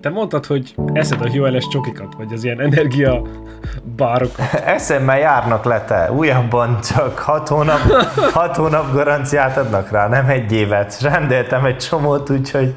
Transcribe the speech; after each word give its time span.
Te 0.00 0.08
mondtad, 0.08 0.46
hogy 0.46 0.74
eszed 0.92 1.20
a 1.20 1.26
Hioles 1.26 1.68
csokikat, 1.68 2.14
vagy 2.14 2.32
az 2.32 2.44
ilyen 2.44 2.60
energia 2.60 3.22
bárokat. 3.96 4.52
Eszemmel 4.64 5.18
járnak 5.18 5.64
le 5.64 5.84
te. 5.84 6.12
Újabban 6.12 6.80
csak 6.80 7.18
hat 7.18 7.48
hónap, 7.48 7.78
hat 8.32 8.56
hónap 8.56 8.92
garanciát 8.92 9.56
adnak 9.56 9.90
rá, 9.90 10.08
nem 10.08 10.26
egy 10.26 10.52
évet. 10.52 11.00
Rendeltem 11.00 11.64
egy 11.64 11.76
csomót, 11.76 12.30
úgyhogy 12.30 12.74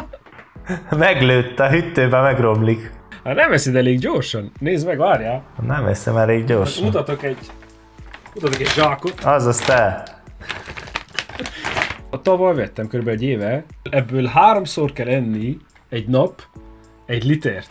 meglőtt 0.90 1.60
a 1.60 1.68
hűtőbe, 1.68 2.20
megromlik. 2.20 2.90
Hát 3.24 3.34
nem 3.34 3.52
eszed 3.52 3.76
elég 3.76 3.98
gyorsan. 3.98 4.52
Nézd 4.58 4.86
meg, 4.86 4.98
várjál. 4.98 5.42
Nem 5.66 5.86
eszem 5.86 6.16
elég 6.16 6.44
gyorsan. 6.44 6.84
Mutatok 6.84 7.22
egy, 7.22 7.38
mutatok 8.34 8.60
egy 8.60 8.68
zsákot. 8.68 9.20
Azaz 9.24 9.58
te. 9.58 10.02
A 12.10 12.22
tavaly 12.22 12.54
vettem 12.54 12.86
kb. 12.86 13.08
egy 13.08 13.22
éve, 13.22 13.64
ebből 13.90 14.26
háromszor 14.26 14.92
kell 14.92 15.08
enni 15.08 15.56
egy 15.88 16.08
nap 16.08 16.42
egy 17.06 17.24
litert. 17.24 17.70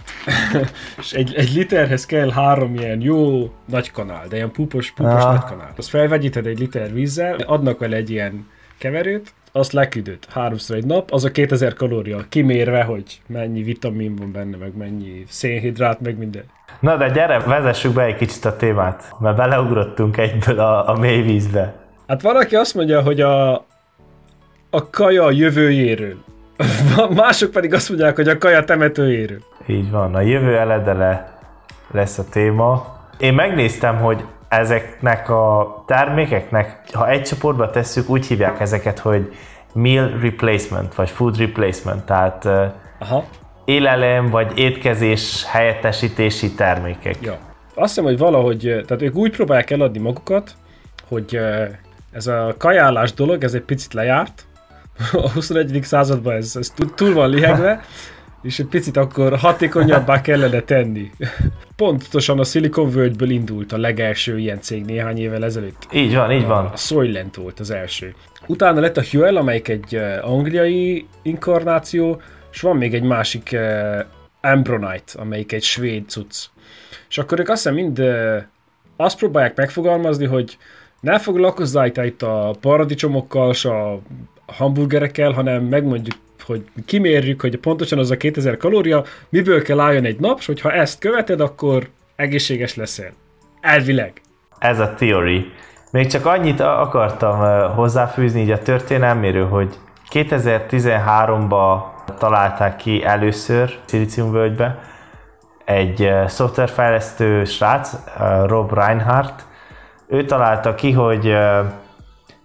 és 1.00 1.14
egy, 1.14 1.34
egy 1.36 1.54
literhez 1.54 2.06
kell 2.06 2.30
három 2.32 2.76
ilyen 2.76 3.02
jó 3.02 3.52
nagy 3.66 3.92
kanál, 3.92 4.28
de 4.28 4.36
ilyen 4.36 4.52
pupos, 4.52 4.92
pupos 4.92 5.24
Ah. 5.24 5.32
nagy 5.34 5.44
kanál. 5.44 5.74
Azt 5.78 5.90
felvegyíted 5.90 6.46
egy 6.46 6.60
liter 6.60 6.94
vízzel, 6.94 7.36
adnak 7.36 7.80
vele 7.80 7.96
egy 7.96 8.10
ilyen 8.10 8.48
keverőt, 8.78 9.34
azt 9.52 9.72
leküldöd 9.72 10.18
háromszor 10.30 10.76
egy 10.76 10.86
nap, 10.86 11.12
az 11.12 11.24
a 11.24 11.32
2000 11.32 11.74
kalória, 11.74 12.26
kimérve, 12.30 12.84
hogy 12.84 13.22
mennyi 13.28 13.64
vitamin 13.64 14.16
van 14.16 14.32
benne, 14.32 14.58
meg 14.58 14.78
mennyi 14.78 15.24
szénhidrát, 15.28 16.02
meg 16.02 16.18
minden. 16.18 16.44
Na 16.80 16.98
de 16.98 17.10
gyere, 17.10 17.40
vezessük 17.40 17.94
be 17.94 18.04
egy 18.04 18.16
kicsit 18.16 18.46
a 18.46 18.56
témát, 18.56 19.12
mert 19.20 19.36
beleugrottunk 19.36 20.18
egyből 20.18 20.60
a, 20.60 20.90
a 20.90 20.98
mély 21.00 21.22
vízbe. 21.22 21.76
Hát 22.08 22.22
van, 22.22 22.36
aki 22.36 22.56
azt 22.56 22.76
mondja, 22.76 23.02
hogy 23.02 23.22
a, 23.22 23.54
a 24.70 24.90
kaja 24.90 25.24
a 25.24 25.32
jövőjéről. 25.32 26.24
Mások 27.16 27.52
pedig 27.52 27.74
azt 27.74 27.90
mondják, 27.90 28.16
hogy 28.16 28.28
a 28.28 28.38
kaja 28.38 28.64
temetőjéről. 28.64 29.40
Így 29.66 29.92
van, 29.92 30.16
a 30.16 30.22
jövő 30.22 30.58
eledele 30.58 31.40
lesz 31.92 32.18
a 32.18 32.24
téma. 32.30 32.98
Én 33.18 33.34
megnéztem, 33.34 33.98
hogy 33.98 34.24
ezeknek 34.48 35.30
a 35.30 35.84
termékeknek, 35.88 36.80
ha 36.94 37.10
egy 37.10 37.22
csoportba 37.22 37.70
tesszük, 37.70 38.10
úgy 38.10 38.26
hívják 38.26 38.60
ezeket, 38.60 39.00
hogy 39.00 39.34
meal 39.74 40.20
replacement, 40.22 40.96
vagy 40.96 41.10
food 41.10 41.38
replacement, 41.38 42.06
tehát 42.06 42.46
Aha. 43.00 43.24
élelem 43.66 44.30
vagy 44.30 44.58
étkezés 44.58 45.46
helyettesítési 45.48 46.52
termékek. 46.52 47.16
Ja. 47.22 47.38
Azt 47.74 47.88
hiszem, 47.88 48.04
hogy 48.04 48.18
valahogy, 48.18 48.68
eh, 48.68 48.82
tehát 48.82 49.04
ők 49.04 49.16
úgy 49.16 49.32
próbálják 49.32 49.72
eladni 49.72 50.00
magukat, 50.00 50.52
hogy 51.08 51.40
ez 52.12 52.28
a 52.28 52.56
kajálás 52.58 53.14
dolog, 53.14 53.44
ez 53.44 53.54
egy 53.54 53.62
picit 53.62 53.94
lejárt. 53.94 54.46
A 55.12 55.32
21. 55.32 55.80
században 55.84 56.36
ez, 56.36 56.56
ez 56.56 56.74
túl- 56.96 57.14
van 57.14 57.30
lihegve, 57.30 57.84
és 58.42 58.60
egy 58.60 58.66
picit 58.66 58.98
akkor 58.98 59.38
hatékonyabbá 59.38 60.22
kellene 60.22 60.62
tenni. 60.62 61.12
Pontosan 61.76 62.40
a 62.40 62.44
Silicon 62.44 62.90
völgyből 62.90 63.30
indult 63.30 63.72
a 63.72 63.78
legelső 63.78 64.38
ilyen 64.38 64.62
cég 64.62 64.86
néhány 64.86 65.18
évvel 65.18 65.44
ezelőtt. 65.44 65.88
Így 65.92 66.16
van, 66.16 66.32
így 66.32 66.46
van. 66.46 66.66
A 66.66 66.76
Soylent 66.76 67.36
volt 67.36 67.60
az 67.60 67.72
első. 67.72 68.16
Utána 68.48 68.80
lett 68.80 68.98
a 68.98 69.04
Huel, 69.12 69.36
amelyik 69.36 69.68
egy 69.68 69.96
angliai 70.22 71.08
inkarnáció, 71.22 72.22
és 72.52 72.62
van 72.62 72.78
még 72.78 72.94
egy 72.94 73.04
másik 73.04 73.50
uh, 73.54 74.00
Ambronite, 74.42 75.20
amelyik 75.20 75.52
egy 75.52 75.64
svéd 75.64 76.10
cucc. 76.10 76.36
És 77.10 77.18
akkor 77.18 77.40
ők 77.40 77.50
azt 77.50 77.64
hiszem 77.64 77.76
mind 77.76 78.00
uh, 78.00 78.44
azt 78.96 79.18
próbálják 79.18 79.56
megfogalmazni, 79.56 80.26
hogy 80.26 80.58
ne 81.00 81.20
foglalkozzál 81.20 81.92
itt 82.06 82.22
a 82.22 82.56
paradicsomokkal, 82.62 83.54
s 83.54 83.66
a 83.66 84.00
hamburgerekkel, 84.46 85.32
hanem 85.32 85.64
megmondjuk, 85.64 86.16
hogy 86.46 86.64
kimérjük, 86.86 87.42
hogy 87.42 87.58
pontosan 87.58 88.00
az 88.00 88.12
a 88.12 88.18
2000 88.18 88.58
kalória, 88.58 89.04
miből 89.30 89.62
kell 89.62 89.80
álljon 89.80 90.06
egy 90.06 90.20
nap, 90.20 90.40
és 90.40 90.46
hogyha 90.46 90.72
ezt 90.72 91.00
követed, 91.00 91.40
akkor 91.40 91.90
egészséges 92.16 92.76
leszel. 92.76 93.12
Elvileg. 93.62 94.22
Ez 94.60 94.80
a 94.80 94.94
theory. 94.94 95.52
Még 95.92 96.08
csak 96.08 96.26
annyit 96.26 96.60
akartam 96.60 97.66
hozzáfűzni 97.76 98.42
így 98.42 98.52
a 98.52 98.60
történelméről, 98.60 99.48
hogy 99.48 99.76
2013-ban 100.12 101.82
találták 102.18 102.76
ki 102.76 103.04
először 103.04 103.78
Szilíciumvölgybe 103.86 104.80
egy 105.66 106.12
szoftverfejlesztő 106.28 107.44
srác, 107.46 107.94
Rob 108.46 108.74
Reinhardt. 108.74 109.46
Ő 110.08 110.26
találta 110.26 110.76
ki, 110.76 110.92
hogy 110.92 111.38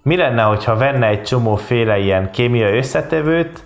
mi 0.02 0.16
lenne, 0.16 0.42
hogyha 0.42 0.76
venne 0.76 1.06
egy 1.06 1.22
csomóféle 1.22 1.98
ilyen 1.98 2.30
kémiai 2.30 2.76
összetevőt, 2.76 3.64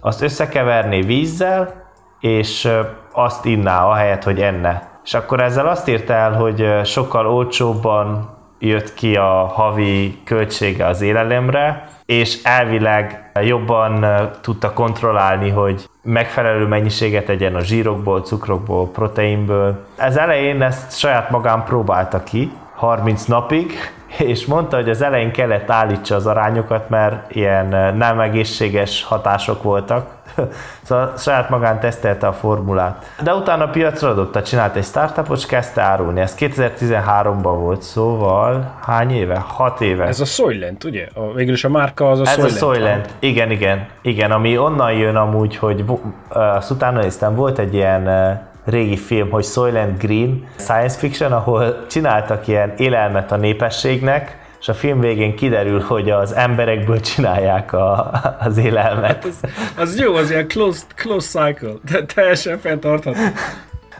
azt 0.00 0.22
összekeverné 0.22 1.00
vízzel, 1.00 1.84
és 2.20 2.68
azt 3.12 3.44
inná, 3.44 3.84
ahelyett, 3.84 4.22
hogy 4.22 4.40
enne. 4.40 4.88
És 5.04 5.14
akkor 5.14 5.40
ezzel 5.40 5.66
azt 5.66 5.88
írta 5.88 6.12
el, 6.12 6.32
hogy 6.32 6.66
sokkal 6.84 7.26
olcsóbban 7.26 8.36
jött 8.58 8.94
ki 8.94 9.16
a 9.16 9.44
havi 9.54 10.18
költsége 10.24 10.86
az 10.86 11.00
élelemre, 11.00 11.88
és 12.06 12.42
elvileg 12.42 13.30
jobban 13.42 14.06
tudta 14.40 14.72
kontrollálni, 14.72 15.50
hogy 15.50 15.88
megfelelő 16.02 16.66
mennyiséget 16.66 17.28
egyen 17.28 17.54
a 17.54 17.60
zsírokból, 17.60 18.20
cukrokból, 18.20 18.90
proteinből. 18.90 19.86
Ez 19.96 20.16
elején 20.16 20.62
ezt 20.62 20.98
saját 20.98 21.30
magán 21.30 21.64
próbálta 21.64 22.22
ki, 22.22 22.52
30 22.76 23.24
napig, 23.24 23.72
és 24.18 24.46
mondta, 24.46 24.76
hogy 24.76 24.88
az 24.88 25.02
elején 25.02 25.32
kellett 25.32 25.70
állítsa 25.70 26.14
az 26.14 26.26
arányokat, 26.26 26.88
mert 26.88 27.34
ilyen 27.34 27.72
ö, 27.72 27.92
nem 27.92 28.20
egészséges 28.20 29.04
hatások 29.04 29.62
voltak. 29.62 30.14
szóval 30.82 31.12
saját 31.16 31.48
magán 31.48 31.80
tesztelte 31.80 32.26
a 32.26 32.32
formulát. 32.32 33.04
De 33.22 33.34
utána 33.34 33.68
piacra 33.68 34.08
adott, 34.08 34.42
csinált 34.42 34.76
egy 34.76 34.84
startupot, 34.84 35.36
és 35.36 35.46
kezdte 35.46 35.82
árulni. 35.82 36.20
Ez 36.20 36.36
2013-ban 36.38 37.56
volt, 37.58 37.82
szóval 37.82 38.74
hány 38.86 39.10
éve? 39.10 39.44
6 39.46 39.80
éve. 39.80 40.04
Ez 40.04 40.20
a 40.20 40.24
Soylent, 40.24 40.84
ugye? 40.84 41.06
A, 41.14 41.32
végül 41.32 41.54
is 41.54 41.64
a 41.64 41.68
márka 41.68 42.10
az 42.10 42.20
a 42.20 42.22
Ez 42.22 42.32
Soylent. 42.32 42.54
a 42.54 42.58
Soylent. 42.58 43.14
Igen, 43.18 43.50
igen. 43.50 43.86
Igen, 44.02 44.30
ami 44.30 44.58
onnan 44.58 44.92
jön 44.92 45.16
amúgy, 45.16 45.56
hogy 45.56 45.84
ö, 46.30 46.38
azt 46.38 46.70
utána 46.70 47.00
néztem, 47.00 47.34
volt 47.34 47.58
egy 47.58 47.74
ilyen 47.74 48.06
ö, 48.06 48.30
régi 48.66 48.96
film, 48.96 49.30
hogy 49.30 49.44
Soylent 49.44 49.98
Green 49.98 50.46
science 50.56 50.98
fiction, 50.98 51.32
ahol 51.32 51.86
csináltak 51.86 52.48
ilyen 52.48 52.74
élelmet 52.76 53.32
a 53.32 53.36
népességnek, 53.36 54.44
és 54.60 54.68
a 54.68 54.74
film 54.74 55.00
végén 55.00 55.36
kiderül, 55.36 55.80
hogy 55.80 56.10
az 56.10 56.34
emberekből 56.34 57.00
csinálják 57.00 57.72
a, 57.72 58.10
az 58.38 58.56
élelmet. 58.56 59.24
Az, 59.24 59.40
az 59.76 60.00
jó, 60.00 60.14
az 60.14 60.30
ilyen 60.30 60.48
closed, 60.48 60.94
closed 60.94 61.44
cycle. 61.44 61.72
De 61.90 62.04
teljesen 62.14 62.58
fenntartható. 62.58 63.20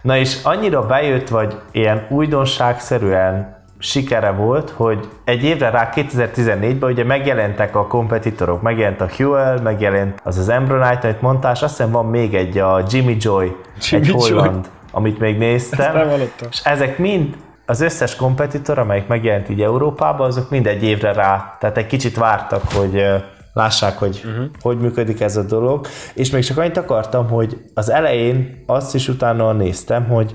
Na 0.02 0.16
és 0.16 0.36
annyira 0.42 0.86
bejött, 0.86 1.28
vagy 1.28 1.56
ilyen 1.72 2.06
újdonságszerűen 2.08 3.55
sikere 3.78 4.30
volt, 4.30 4.70
hogy 4.70 5.08
egy 5.24 5.44
évre 5.44 5.70
rá 5.70 5.92
2014-ben 5.94 6.90
ugye 6.90 7.04
megjelentek 7.04 7.76
a 7.76 7.86
kompetitorok, 7.86 8.62
megjelent 8.62 9.00
a 9.00 9.08
Huel, 9.16 9.60
megjelent 9.62 10.20
az 10.24 10.38
az 10.38 10.48
Embronite, 10.48 11.00
amit 11.02 11.20
mondtál, 11.20 11.52
és 11.52 11.62
azt 11.62 11.76
hiszem 11.76 11.92
van 11.92 12.06
még 12.06 12.34
egy, 12.34 12.58
a 12.58 12.82
Jimmy 12.88 13.16
Joy, 13.20 13.56
Jimmy 13.80 14.04
egy 14.04 14.08
Joy. 14.08 14.30
holland, 14.30 14.70
amit 14.92 15.18
még 15.18 15.38
néztem. 15.38 16.10
És 16.50 16.60
ezek 16.64 16.98
mind, 16.98 17.36
az 17.66 17.80
összes 17.80 18.16
kompetitor, 18.16 18.78
amelyik 18.78 19.06
megjelent 19.06 19.48
így 19.48 19.62
Európában, 19.62 20.26
azok 20.26 20.50
mind 20.50 20.66
egy 20.66 20.82
évre 20.82 21.12
rá, 21.12 21.56
tehát 21.60 21.76
egy 21.76 21.86
kicsit 21.86 22.16
vártak, 22.16 22.62
hogy 22.72 23.04
lássák, 23.52 23.98
hogy 23.98 24.22
uh-huh. 24.24 24.44
hogy 24.60 24.78
működik 24.78 25.20
ez 25.20 25.36
a 25.36 25.42
dolog. 25.42 25.86
És 26.14 26.30
még 26.30 26.44
csak 26.44 26.58
annyit 26.58 26.76
akartam, 26.76 27.28
hogy 27.28 27.56
az 27.74 27.90
elején 27.90 28.62
azt 28.66 28.94
is 28.94 29.08
utána 29.08 29.52
néztem, 29.52 30.04
hogy 30.04 30.34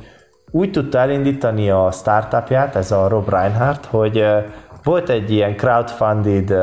úgy 0.51 0.71
tudta 0.71 0.97
elindítani 0.97 1.69
a 1.69 1.91
startupját, 1.91 2.75
ez 2.75 2.91
a 2.91 3.07
Rob 3.07 3.29
Reinhardt, 3.29 3.85
hogy 3.85 4.25
volt 4.83 5.09
egy 5.09 5.31
ilyen 5.31 5.55
crowdfunded 5.55 6.53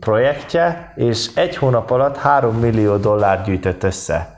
projektje, 0.00 0.92
és 0.96 1.30
egy 1.34 1.56
hónap 1.56 1.90
alatt 1.90 2.16
3 2.16 2.54
millió 2.54 2.96
dollár 2.96 3.42
gyűjtött 3.42 3.82
össze. 3.82 4.36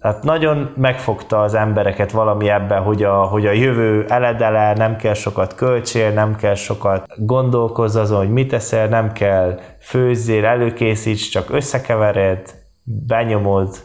Tehát 0.00 0.22
nagyon 0.22 0.72
megfogta 0.76 1.40
az 1.40 1.54
embereket 1.54 2.10
valami 2.10 2.48
ebben, 2.48 2.82
hogy 2.82 3.02
a, 3.02 3.14
hogy 3.14 3.46
a 3.46 3.52
jövő 3.52 4.04
eledele, 4.08 4.72
nem 4.72 4.96
kell 4.96 5.14
sokat 5.14 5.54
költsél, 5.54 6.10
nem 6.10 6.36
kell 6.36 6.54
sokat 6.54 7.06
gondolkozz 7.16 7.96
azon, 7.96 8.18
hogy 8.18 8.30
mit 8.30 8.52
eszel, 8.52 8.88
nem 8.88 9.12
kell 9.12 9.58
főzzél, 9.80 10.44
előkészíts, 10.44 11.28
csak 11.28 11.50
összekevered, 11.50 12.54
benyomod, 12.82 13.76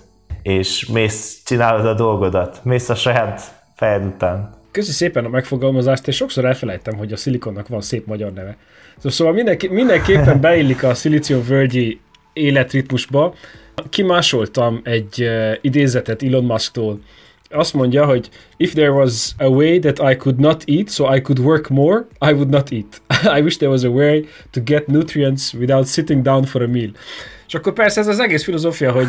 és 0.42 0.86
mész, 0.86 1.44
csinálod 1.46 1.86
a 1.86 1.94
dolgodat, 1.94 2.60
mész 2.64 2.90
a 2.90 2.96
saját 2.96 3.61
fejed 3.82 4.06
után. 4.06 4.50
Köszi 4.72 4.92
szépen 4.92 5.26
a 5.26 5.30
megfogalmazást, 5.30 6.08
és 6.08 6.16
sokszor 6.16 6.46
elfelejtem, 6.46 6.98
hogy 6.98 7.12
a 7.12 7.18
szilikonnak 7.18 7.68
van 7.68 7.82
szép 7.82 8.06
magyar 8.06 8.34
neve. 8.34 8.58
Szóval 9.04 9.34
mindenki, 9.34 9.68
mindenképpen 9.68 10.42
beillik 10.48 10.84
a 10.84 10.94
szilícium 10.94 11.44
völgyi 11.48 12.00
életritmusba. 12.34 13.34
Kimásoltam 13.90 14.82
egy 14.84 15.22
uh, 15.22 15.54
idézetet 15.62 16.24
Elon 16.24 16.44
Musktól. 16.44 17.00
Azt 17.50 17.74
mondja, 17.74 18.06
hogy 18.06 18.30
if 18.58 18.74
there 18.74 18.92
was 18.92 19.32
a 19.38 19.48
way 19.48 19.80
that 19.80 20.12
I 20.12 20.16
could 20.16 20.40
not 20.40 20.64
eat, 20.68 20.90
so 20.90 21.16
I 21.16 21.22
could 21.22 21.40
work 21.40 21.70
more, 21.70 22.08
I 22.30 22.32
would 22.32 22.50
not 22.50 22.72
eat. 22.72 23.02
I 23.38 23.42
wish 23.42 23.58
there 23.58 23.72
was 23.72 23.84
a 23.84 23.90
way 23.90 24.26
to 24.52 24.62
get 24.64 24.88
nutrients 24.88 25.54
without 25.54 25.88
sitting 25.88 26.24
down 26.24 26.44
for 26.44 26.64
a 26.64 26.68
meal. 26.68 26.92
És 27.52 27.58
akkor 27.58 27.74
persze 27.74 28.00
ez 28.00 28.08
az 28.08 28.20
egész 28.20 28.44
filozófia, 28.44 28.92
hogy 28.92 29.08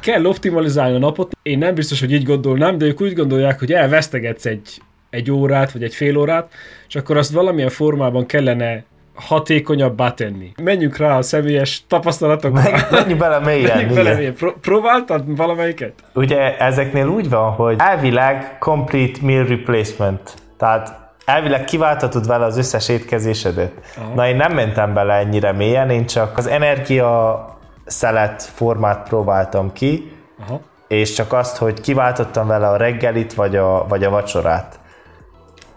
kell 0.00 0.24
optimalizálni 0.24 0.96
a 0.96 0.98
napot. 0.98 1.36
Én 1.42 1.58
nem 1.58 1.74
biztos, 1.74 2.00
hogy 2.00 2.12
így 2.12 2.24
gondolnám, 2.24 2.78
de 2.78 2.84
ők 2.84 3.00
úgy 3.00 3.14
gondolják, 3.14 3.58
hogy 3.58 3.72
elvesztegetsz 3.72 4.46
egy, 4.46 4.80
egy 5.10 5.30
órát, 5.30 5.72
vagy 5.72 5.82
egy 5.82 5.94
fél 5.94 6.16
órát, 6.16 6.52
és 6.88 6.94
akkor 6.94 7.16
azt 7.16 7.32
valamilyen 7.32 7.68
formában 7.68 8.26
kellene 8.26 8.84
hatékonyabbá 9.14 10.14
tenni. 10.14 10.52
Menjünk 10.62 10.96
rá 10.96 11.16
a 11.16 11.22
személyes 11.22 11.84
tapasztalatokra. 11.88 12.62
Menjünk 12.90 13.18
bele 13.20 13.38
mélyen. 13.38 13.76
Menjünk 13.76 13.94
bele 13.94 14.14
mélyen. 14.14 14.34
Pró- 14.34 14.56
próbáltad 14.60 15.36
valamelyiket? 15.36 15.92
Ugye 16.12 16.56
ezeknél 16.58 17.06
úgy 17.06 17.28
van, 17.28 17.50
hogy 17.52 17.76
elvileg 17.78 18.58
complete 18.58 19.18
meal 19.22 19.46
replacement. 19.46 20.34
Tehát 20.56 21.12
elvileg 21.24 21.64
kiváltatod 21.64 22.26
vele 22.26 22.44
az 22.44 22.56
összes 22.56 22.88
étkezésedet. 22.88 23.72
Aha. 23.96 24.14
Na 24.14 24.28
én 24.28 24.36
nem 24.36 24.52
mentem 24.52 24.94
bele 24.94 25.14
ennyire 25.14 25.52
mélyen, 25.52 25.90
én 25.90 26.06
csak 26.06 26.38
az 26.38 26.46
energia 26.46 27.52
szelet 27.84 28.42
formát 28.42 29.08
próbáltam 29.08 29.72
ki, 29.72 30.12
Aha. 30.40 30.60
és 30.88 31.12
csak 31.12 31.32
azt, 31.32 31.56
hogy 31.56 31.80
kiváltottam 31.80 32.46
vele 32.46 32.68
a 32.68 32.76
reggelit 32.76 33.34
vagy 33.34 33.56
a, 33.56 33.86
vagy 33.88 34.04
a 34.04 34.10
vacsorát. 34.10 34.78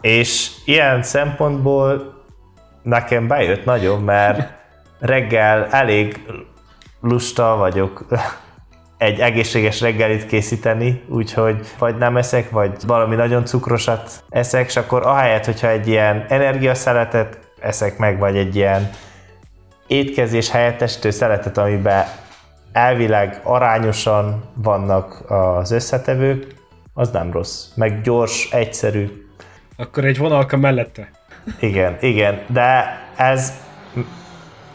És 0.02 0.52
ilyen 0.66 1.04
szempontból 1.04 2.16
nekem 2.84 3.28
bejött 3.28 3.66
nagyon, 3.66 4.02
mert 4.02 4.52
reggel 5.00 5.66
elég 5.66 6.26
lusta 7.02 7.56
vagyok 7.56 8.06
egy 8.98 9.20
egészséges 9.20 9.82
reggelit 9.82 10.26
készíteni, 10.26 11.04
úgyhogy 11.10 11.68
vagy 11.80 11.98
nem 11.98 12.18
eszek, 12.18 12.50
vagy 12.50 12.72
valami 12.88 13.16
nagyon 13.16 13.46
cukrosat 13.46 14.24
eszek, 14.30 14.68
és 14.68 14.76
akkor 14.76 15.06
ahelyett, 15.06 15.46
hogyha 15.46 15.68
egy 15.68 15.88
ilyen 15.88 16.26
energiaszeletet 16.30 17.40
eszek 17.60 17.98
meg, 17.98 18.20
vagy 18.20 18.38
egy 18.38 18.56
ilyen 18.56 18.90
étkezés 19.88 20.50
helyettesítő 20.50 21.10
szeletet, 21.10 21.58
amiben 21.58 22.06
elvileg 22.72 23.42
arányosan 23.44 24.44
vannak 24.54 25.32
az 25.32 25.72
összetevők, 25.72 26.56
az 26.94 27.10
nem 27.10 27.32
rossz. 27.32 27.66
Meg 27.76 28.02
gyors, 28.02 28.52
egyszerű. 28.52 29.26
Akkor 29.78 30.06
egy 30.06 30.18
vonalka 30.18 30.58
mellette. 30.58 31.10
Igen, 31.60 31.98
igen, 32.00 32.42
de 32.48 33.00
ez 33.16 33.54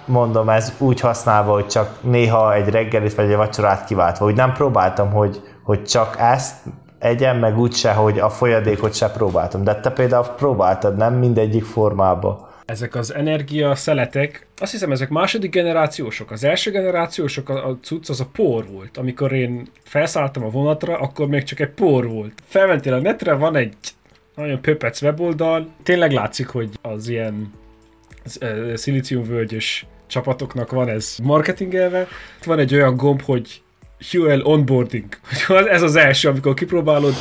mondom, 0.05 0.49
ez 0.49 0.73
úgy 0.79 1.01
használva, 1.01 1.53
hogy 1.53 1.67
csak 1.67 1.99
néha 2.01 2.55
egy 2.55 2.69
reggelit 2.69 3.15
vagy 3.15 3.31
egy 3.31 3.37
vacsorát 3.37 3.85
kiváltva. 3.85 4.27
Úgy 4.27 4.35
nem 4.35 4.53
próbáltam, 4.53 5.11
hogy, 5.11 5.41
hogy 5.63 5.85
csak 5.85 6.17
ezt 6.19 6.57
egyen, 6.99 7.37
meg 7.37 7.59
úgyse, 7.59 7.93
hogy 7.93 8.19
a 8.19 8.31
folyadékot 8.31 8.95
se 8.95 9.11
próbáltam. 9.11 9.65
De 9.65 9.81
te 9.81 9.91
például 9.91 10.25
próbáltad, 10.25 10.97
nem 10.97 11.15
mindegyik 11.15 11.65
formába. 11.65 12.51
Ezek 12.73 12.95
az 12.95 13.15
energia 13.15 13.75
szeletek, 13.75 14.47
azt 14.59 14.73
hiszem 14.73 14.91
ezek 14.91 15.09
második 15.09 15.51
generációsok. 15.51 16.31
Az 16.31 16.45
első 16.45 16.71
generációsok, 16.71 17.49
a, 17.49 17.69
a 17.69 17.79
cucc 17.83 18.09
az 18.09 18.21
a 18.21 18.29
por 18.33 18.67
volt. 18.67 18.97
Amikor 18.97 19.33
én 19.33 19.67
felszálltam 19.85 20.45
a 20.45 20.49
vonatra, 20.49 20.99
akkor 20.99 21.29
még 21.29 21.43
csak 21.43 21.61
egy 21.61 21.69
por 21.69 22.09
volt. 22.09 22.33
Felmentél 22.45 22.93
a 22.93 23.01
netre, 23.01 23.33
van 23.33 23.57
egy 23.57 23.75
nagyon 24.35 24.61
pöpec 24.61 25.03
weboldal. 25.03 25.69
Tényleg 25.83 26.13
látszik, 26.13 26.47
hogy 26.47 26.71
az 26.83 27.09
ilyen 27.09 27.53
szilíciumvölgyös 28.75 29.87
csapatoknak 30.07 30.71
van 30.71 30.89
ez 30.89 31.17
marketingelve. 31.23 32.07
Van 32.45 32.59
egy 32.59 32.75
olyan 32.75 32.97
gomb, 32.97 33.23
hogy 33.23 33.63
Huel 34.11 34.41
onboarding. 34.43 35.19
Ez 35.71 35.83
az 35.83 35.97
első, 35.97 36.29
amikor 36.29 36.55
kipróbálod, 36.55 37.15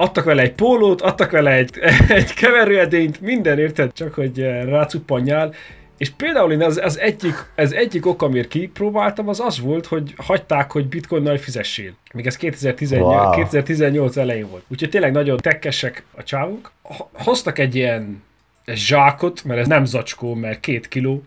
adtak 0.00 0.24
vele 0.24 0.42
egy 0.42 0.52
pólót, 0.52 1.00
adtak 1.00 1.30
vele 1.30 1.50
egy, 1.50 1.70
egy 2.08 2.34
keverőedényt, 2.34 3.20
minden 3.20 3.58
érted, 3.58 3.92
csak 3.92 4.14
hogy 4.14 4.38
rácuppanjál, 4.64 5.54
és 5.98 6.10
például 6.10 6.52
én 6.52 6.62
az, 6.62 6.80
az 6.82 6.98
egyik, 6.98 7.34
az 7.56 7.72
egyik 7.72 8.06
ok, 8.06 8.22
amiért 8.22 8.48
kipróbáltam, 8.48 9.28
az 9.28 9.40
az 9.40 9.60
volt, 9.60 9.86
hogy 9.86 10.14
hagyták, 10.16 10.72
hogy 10.72 10.86
bitcoinnal 10.86 11.36
fizessél. 11.36 11.92
Még 12.12 12.26
ez 12.26 12.36
2018, 12.36 13.14
wow. 13.14 13.30
2018 13.30 14.16
elején 14.16 14.48
volt. 14.50 14.62
Úgyhogy 14.68 14.90
tényleg 14.90 15.12
nagyon 15.12 15.36
tekkesek 15.36 16.04
a 16.14 16.22
csávok. 16.22 16.72
Hoztak 17.12 17.58
egy 17.58 17.74
ilyen 17.74 18.22
zsákot, 18.66 19.44
mert 19.44 19.60
ez 19.60 19.66
nem 19.66 19.84
zacskó, 19.84 20.34
mert 20.34 20.60
két 20.60 20.88
kiló, 20.88 21.22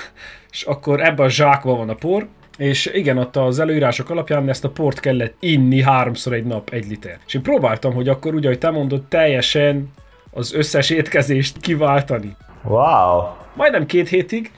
és 0.52 0.62
akkor 0.62 1.00
ebben 1.02 1.26
a 1.26 1.30
zsákban 1.30 1.76
van 1.76 1.88
a 1.88 1.94
por, 1.94 2.26
és 2.56 2.90
igen, 2.94 3.18
ott 3.18 3.36
az 3.36 3.58
előírások 3.58 4.10
alapján 4.10 4.48
ezt 4.48 4.64
a 4.64 4.70
port 4.70 5.00
kellett 5.00 5.36
inni 5.40 5.82
háromszor 5.82 6.32
egy 6.32 6.44
nap, 6.44 6.70
egy 6.70 6.88
liter. 6.88 7.18
És 7.26 7.34
én 7.34 7.42
próbáltam, 7.42 7.94
hogy 7.94 8.08
akkor 8.08 8.34
úgy, 8.34 8.44
ahogy 8.44 8.58
te 8.58 8.70
mondod, 8.70 9.02
teljesen 9.02 9.90
az 10.30 10.54
összes 10.54 10.90
étkezést 10.90 11.60
kiváltani. 11.60 12.36
Wow! 12.62 13.22
Majdnem 13.54 13.86
két 13.86 14.08
hétig, 14.08 14.50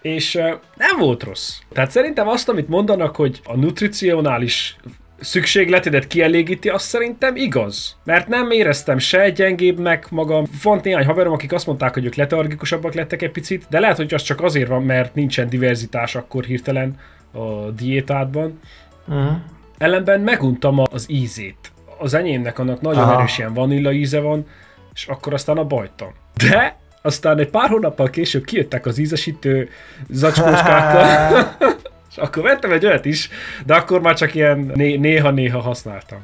és 0.00 0.34
nem 0.76 0.98
volt 0.98 1.22
rossz. 1.22 1.58
Tehát 1.72 1.90
szerintem 1.90 2.28
azt, 2.28 2.48
amit 2.48 2.68
mondanak, 2.68 3.16
hogy 3.16 3.40
a 3.44 3.56
nutricionális 3.56 4.76
szükségletedet 5.20 6.06
kielégíti, 6.06 6.68
azt 6.68 6.86
szerintem 6.86 7.36
igaz. 7.36 7.96
Mert 8.04 8.28
nem 8.28 8.50
éreztem 8.50 8.98
se 8.98 9.30
gyengébb 9.30 9.78
meg 9.78 10.06
magam. 10.10 10.44
Van 10.62 10.80
néhány 10.82 11.04
haverom, 11.04 11.32
akik 11.32 11.52
azt 11.52 11.66
mondták, 11.66 11.94
hogy 11.94 12.04
ők 12.04 12.14
letargikusabbak 12.14 12.94
lettek 12.94 13.22
egy 13.22 13.30
picit, 13.30 13.66
de 13.70 13.80
lehet, 13.80 13.96
hogy 13.96 14.14
az 14.14 14.22
csak 14.22 14.42
azért 14.42 14.68
van, 14.68 14.82
mert 14.82 15.14
nincsen 15.14 15.48
diverzitás 15.48 16.14
akkor 16.14 16.44
hirtelen 16.44 16.98
a 17.32 17.70
diétádban. 17.70 18.60
Uh-huh. 19.08 19.32
Ellenben 19.78 20.20
meguntam 20.20 20.78
az 20.78 21.04
ízét. 21.08 21.72
Az 21.98 22.14
enyémnek 22.14 22.58
annak 22.58 22.80
nagyon 22.80 23.02
Aha. 23.02 23.18
erős 23.18 23.38
ilyen 23.38 23.54
vanilla 23.54 23.92
íze 23.92 24.20
van, 24.20 24.46
és 24.94 25.06
akkor 25.06 25.34
aztán 25.34 25.56
a 25.58 25.64
bajtam. 25.64 26.08
De 26.48 26.76
aztán 27.02 27.38
egy 27.38 27.50
pár 27.50 27.68
hónappal 27.68 28.10
később 28.10 28.44
kijöttek 28.44 28.86
az 28.86 28.98
ízesítő 28.98 29.68
zacskóskákkal, 30.08 31.56
és 32.10 32.16
akkor 32.16 32.42
vettem 32.42 32.72
egy 32.72 32.86
olyat 32.86 33.04
is, 33.04 33.30
de 33.66 33.74
akkor 33.74 34.00
már 34.00 34.14
csak 34.14 34.34
ilyen 34.34 34.70
né- 34.74 35.00
néha-néha 35.00 35.60
használtam. 35.60 36.18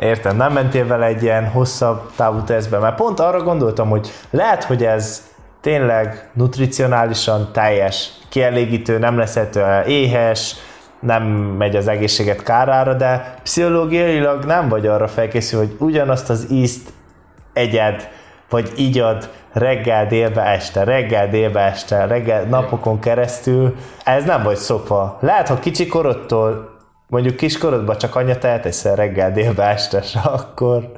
Értem, 0.00 0.36
nem 0.36 0.52
mentél 0.52 0.86
vele 0.86 1.06
egy 1.06 1.22
ilyen 1.22 1.48
hosszabb 1.48 2.10
távú 2.16 2.42
tesztbe, 2.42 2.78
mert 2.78 2.96
pont 2.96 3.20
arra 3.20 3.42
gondoltam, 3.42 3.88
hogy 3.88 4.10
lehet, 4.30 4.64
hogy 4.64 4.84
ez 4.84 5.31
tényleg 5.62 6.28
nutricionálisan 6.32 7.48
teljes, 7.52 8.10
kielégítő, 8.28 8.98
nem 8.98 9.18
lesz 9.18 9.38
éhes, 9.86 10.54
nem 11.00 11.22
megy 11.58 11.76
az 11.76 11.88
egészséget 11.88 12.42
kárára, 12.42 12.94
de 12.94 13.34
pszichológiailag 13.42 14.44
nem 14.44 14.68
vagy 14.68 14.86
arra 14.86 15.08
felkészül, 15.08 15.58
hogy 15.58 15.76
ugyanazt 15.78 16.30
az 16.30 16.46
ízt 16.50 16.92
egyed, 17.52 18.08
vagy 18.48 18.72
igyad 18.76 19.30
reggel, 19.52 20.06
délbe, 20.06 20.42
este, 20.42 20.84
reggel, 20.84 21.28
délbe, 21.28 21.60
este, 21.60 22.06
reggel, 22.06 22.44
napokon 22.44 23.00
keresztül, 23.00 23.76
ez 24.04 24.24
nem 24.24 24.42
vagy 24.42 24.56
szokva. 24.56 25.18
Lehet, 25.20 25.48
hogy 25.48 25.58
kicsi 25.58 25.86
korodtól, 25.86 26.70
mondjuk 27.06 27.36
kiskorodban 27.36 27.98
csak 27.98 28.16
anya 28.16 28.38
elteszel 28.40 28.94
reggel, 28.94 29.32
délbe, 29.32 29.64
este, 29.64 30.02
akkor 30.24 30.92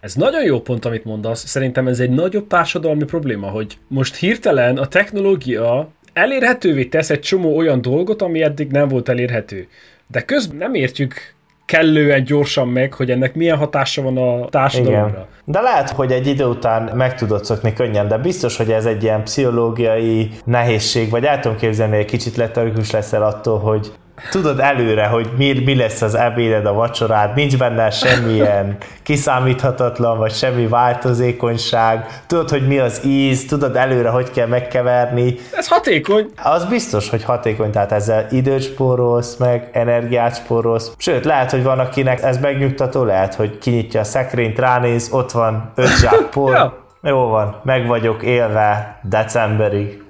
ez 0.00 0.14
nagyon 0.14 0.44
jó 0.44 0.60
pont, 0.60 0.84
amit 0.84 1.04
mondasz. 1.04 1.46
Szerintem 1.46 1.88
ez 1.88 2.00
egy 2.00 2.10
nagyobb 2.10 2.46
társadalmi 2.46 3.04
probléma, 3.04 3.46
hogy 3.46 3.78
most 3.88 4.16
hirtelen 4.16 4.76
a 4.76 4.86
technológia 4.86 5.88
elérhetővé 6.12 6.84
tesz 6.84 7.10
egy 7.10 7.20
csomó 7.20 7.56
olyan 7.56 7.80
dolgot, 7.80 8.22
ami 8.22 8.42
eddig 8.42 8.70
nem 8.70 8.88
volt 8.88 9.08
elérhető. 9.08 9.68
De 10.06 10.20
közben 10.20 10.56
nem 10.56 10.74
értjük 10.74 11.36
kellően 11.64 12.24
gyorsan 12.24 12.68
meg, 12.68 12.92
hogy 12.92 13.10
ennek 13.10 13.34
milyen 13.34 13.56
hatása 13.56 14.02
van 14.02 14.16
a 14.16 14.48
társadalomra. 14.48 15.08
Igen. 15.08 15.26
De 15.44 15.60
lehet, 15.60 15.90
hogy 15.90 16.12
egy 16.12 16.26
idő 16.26 16.44
után 16.44 16.96
meg 16.96 17.14
tudod 17.14 17.44
szokni 17.44 17.72
könnyen, 17.72 18.08
de 18.08 18.18
biztos, 18.18 18.56
hogy 18.56 18.70
ez 18.70 18.86
egy 18.86 19.02
ilyen 19.02 19.22
pszichológiai 19.22 20.30
nehézség, 20.44 21.10
vagy 21.10 21.24
el 21.24 21.40
tudom 21.40 21.56
képzelni, 21.56 21.92
hogy 21.92 22.02
egy 22.02 22.10
kicsit 22.10 22.36
letargikus 22.36 22.90
leszel 22.90 23.22
attól, 23.22 23.58
hogy 23.58 23.92
tudod 24.30 24.60
előre, 24.60 25.06
hogy 25.06 25.28
mi, 25.36 25.62
mi 25.64 25.74
lesz 25.74 26.02
az 26.02 26.14
ebéded, 26.14 26.66
a 26.66 26.72
vacsorád, 26.72 27.34
nincs 27.34 27.58
benne 27.58 27.90
semmilyen 27.90 28.76
kiszámíthatatlan, 29.02 30.18
vagy 30.18 30.32
semmi 30.32 30.66
változékonyság, 30.66 32.22
tudod, 32.26 32.50
hogy 32.50 32.66
mi 32.66 32.78
az 32.78 33.00
íz, 33.04 33.46
tudod 33.46 33.76
előre, 33.76 34.08
hogy 34.08 34.30
kell 34.30 34.46
megkeverni. 34.46 35.34
Ez 35.52 35.68
hatékony. 35.68 36.26
Az 36.42 36.64
biztos, 36.64 37.10
hogy 37.10 37.24
hatékony, 37.24 37.70
tehát 37.70 37.92
ezzel 37.92 38.26
időt 38.30 38.62
spórolsz, 38.62 39.36
meg 39.36 39.68
energiát 39.72 40.36
spórolsz. 40.36 40.92
Sőt, 40.96 41.24
lehet, 41.24 41.50
hogy 41.50 41.62
van, 41.62 41.78
akinek 41.78 42.22
ez 42.22 42.38
megnyugtató, 42.38 43.04
lehet, 43.04 43.34
hogy 43.34 43.58
kinyitja 43.58 44.00
a 44.00 44.04
szekrényt, 44.04 44.58
ránéz, 44.58 45.08
ott 45.12 45.30
van 45.30 45.72
öt 45.74 45.98
zsák 46.00 46.28
por. 46.30 46.52
ja. 46.56 46.86
Jó 47.02 47.26
van, 47.26 47.60
meg 47.62 47.86
vagyok 47.86 48.22
élve 48.22 48.98
decemberig 49.02 50.02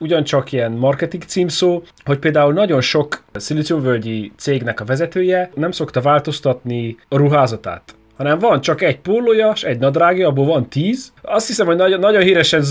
ugyancsak 0.00 0.52
ilyen 0.52 0.72
marketing 0.72 1.22
címszó, 1.22 1.82
hogy 2.04 2.18
például 2.18 2.52
nagyon 2.52 2.80
sok 2.80 3.22
szilíciumvölgyi 3.32 4.32
cégnek 4.36 4.80
a 4.80 4.84
vezetője 4.84 5.50
nem 5.54 5.70
szokta 5.70 6.00
változtatni 6.00 6.96
a 7.08 7.16
ruházatát 7.16 7.94
hanem 8.16 8.38
van 8.38 8.60
csak 8.60 8.82
egy 8.82 9.00
pólója, 9.00 9.50
és 9.54 9.62
egy 9.62 9.78
nadrágja, 9.78 10.28
abból 10.28 10.46
van 10.46 10.68
tíz. 10.68 11.12
Azt 11.22 11.46
hiszem, 11.46 11.66
hogy 11.66 11.76
nagyon, 11.76 12.00
nagyon 12.00 12.22
híresen 12.22 12.62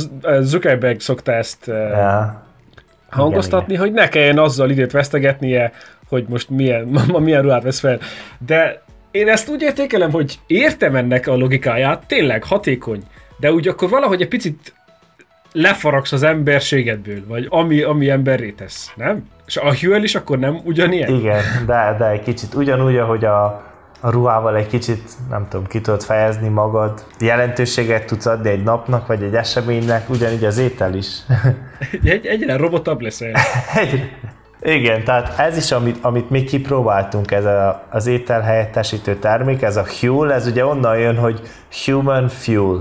Zuckerberg 0.41 0.99
szokta 0.99 1.31
ezt 1.31 1.67
ja. 1.67 2.43
hangoztatni, 3.09 3.73
igen, 3.73 3.85
hogy 3.85 3.93
ne 3.93 4.07
kelljen 4.07 4.37
azzal 4.37 4.69
időt 4.69 4.91
vesztegetnie, 4.91 5.71
hogy 6.09 6.25
most 6.29 6.49
milyen, 6.49 6.87
ma 7.11 7.19
milyen 7.19 7.41
ruhát 7.41 7.63
vesz 7.63 7.79
fel. 7.79 7.99
De 8.45 8.81
én 9.11 9.29
ezt 9.29 9.49
úgy 9.49 9.61
értékelem, 9.61 10.11
hogy 10.11 10.39
értem 10.47 10.95
ennek 10.95 11.27
a 11.27 11.35
logikáját, 11.35 12.07
tényleg 12.07 12.43
hatékony, 12.43 13.03
de 13.39 13.51
úgy 13.51 13.67
akkor 13.67 13.89
valahogy 13.89 14.21
egy 14.21 14.27
picit 14.27 14.73
lefaragsz 15.53 16.11
az 16.11 16.23
emberségedből, 16.23 17.21
vagy 17.27 17.47
ami, 17.49 17.81
ami 17.81 18.09
emberré 18.09 18.51
tesz, 18.51 18.91
nem? 18.95 19.27
És 19.45 19.57
a 19.57 19.75
Huel 19.75 20.03
is 20.03 20.15
akkor 20.15 20.39
nem 20.39 20.59
ugyanilyen? 20.63 21.13
Igen, 21.13 21.43
de, 21.65 21.95
de 21.97 22.09
egy 22.09 22.21
kicsit 22.21 22.53
ugyanúgy, 22.53 22.97
ahogy 22.97 23.25
a, 23.25 23.43
a 23.99 24.09
ruhával 24.09 24.55
egy 24.55 24.67
kicsit, 24.67 25.09
nem 25.29 25.47
tudom, 25.49 25.67
ki 25.67 25.81
tudod 25.81 26.01
fejezni 26.01 26.47
magad, 26.47 27.03
jelentőséget 27.19 28.05
tudsz 28.05 28.25
adni 28.25 28.49
egy 28.49 28.63
napnak, 28.63 29.07
vagy 29.07 29.23
egy 29.23 29.35
eseménynek, 29.35 30.09
ugyanígy 30.09 30.45
az 30.45 30.57
étel 30.57 30.93
is. 30.93 31.07
Egy, 32.03 32.25
egyre 32.25 32.57
robotabb 32.57 33.01
leszel. 33.01 33.31
Egyre. 33.75 34.09
Igen, 34.61 35.03
tehát 35.03 35.39
ez 35.39 35.57
is, 35.57 35.71
amit, 35.71 35.97
amit 36.01 36.29
mi 36.29 36.43
kipróbáltunk, 36.43 37.31
ez 37.31 37.45
a, 37.45 37.83
az 37.89 38.07
étel 38.07 38.41
helyettesítő 38.41 39.15
termék, 39.15 39.61
ez 39.61 39.77
a 39.77 39.83
Fuel, 39.83 40.33
ez 40.33 40.47
ugye 40.47 40.65
onnan 40.65 40.97
jön, 40.97 41.17
hogy 41.17 41.41
Human 41.85 42.27
Fuel, 42.27 42.79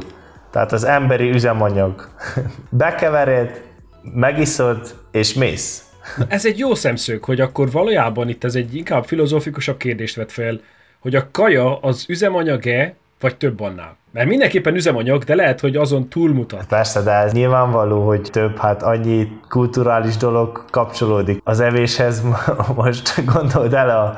tehát 0.53 0.73
az 0.73 0.85
emberi 0.85 1.31
üzemanyag. 1.31 2.09
Bekevered, 2.71 3.63
megiszod, 4.03 4.95
és 5.11 5.35
mész. 5.35 5.87
Ez 6.29 6.47
egy 6.47 6.59
jó 6.59 6.75
szemszög, 6.75 7.25
hogy 7.25 7.41
akkor 7.41 7.71
valójában 7.71 8.29
itt 8.29 8.45
ez 8.45 8.55
egy 8.55 8.75
inkább 8.75 9.05
filozófikusabb 9.05 9.77
kérdést 9.77 10.17
vet 10.17 10.33
fel, 10.33 10.61
hogy 11.01 11.15
a 11.15 11.29
kaja 11.31 11.79
az 11.79 12.05
üzemanyag-e, 12.09 12.95
vagy 13.21 13.37
több 13.37 13.61
annál. 13.61 13.97
Mert 14.13 14.29
mindenképpen 14.29 14.75
üzemanyag, 14.75 15.25
de 15.25 15.35
lehet, 15.35 15.61
hogy 15.61 15.77
azon 15.77 16.09
túlmutat. 16.09 16.67
Persze, 16.67 17.03
de 17.03 17.11
ez 17.11 17.33
nyilvánvaló, 17.33 18.07
hogy 18.07 18.21
több, 18.21 18.59
hát 18.59 18.83
annyi 18.83 19.29
kulturális 19.49 20.17
dolog 20.17 20.65
kapcsolódik 20.71 21.41
az 21.45 21.61
evéshez. 21.61 22.23
Most 22.75 23.25
gondold 23.25 23.75
el 23.75 23.91
a, 23.91 24.17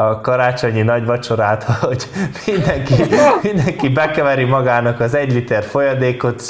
a 0.00 0.20
karácsonyi 0.20 0.82
nagy 0.82 1.04
vacsorát, 1.04 1.62
hogy 1.86 2.08
mindenki, 2.46 2.94
mindenki 3.42 3.88
bekeveri 3.88 4.44
magának 4.44 5.00
az 5.00 5.14
egy 5.14 5.32
liter 5.32 5.64
folyadékot, 5.64 6.42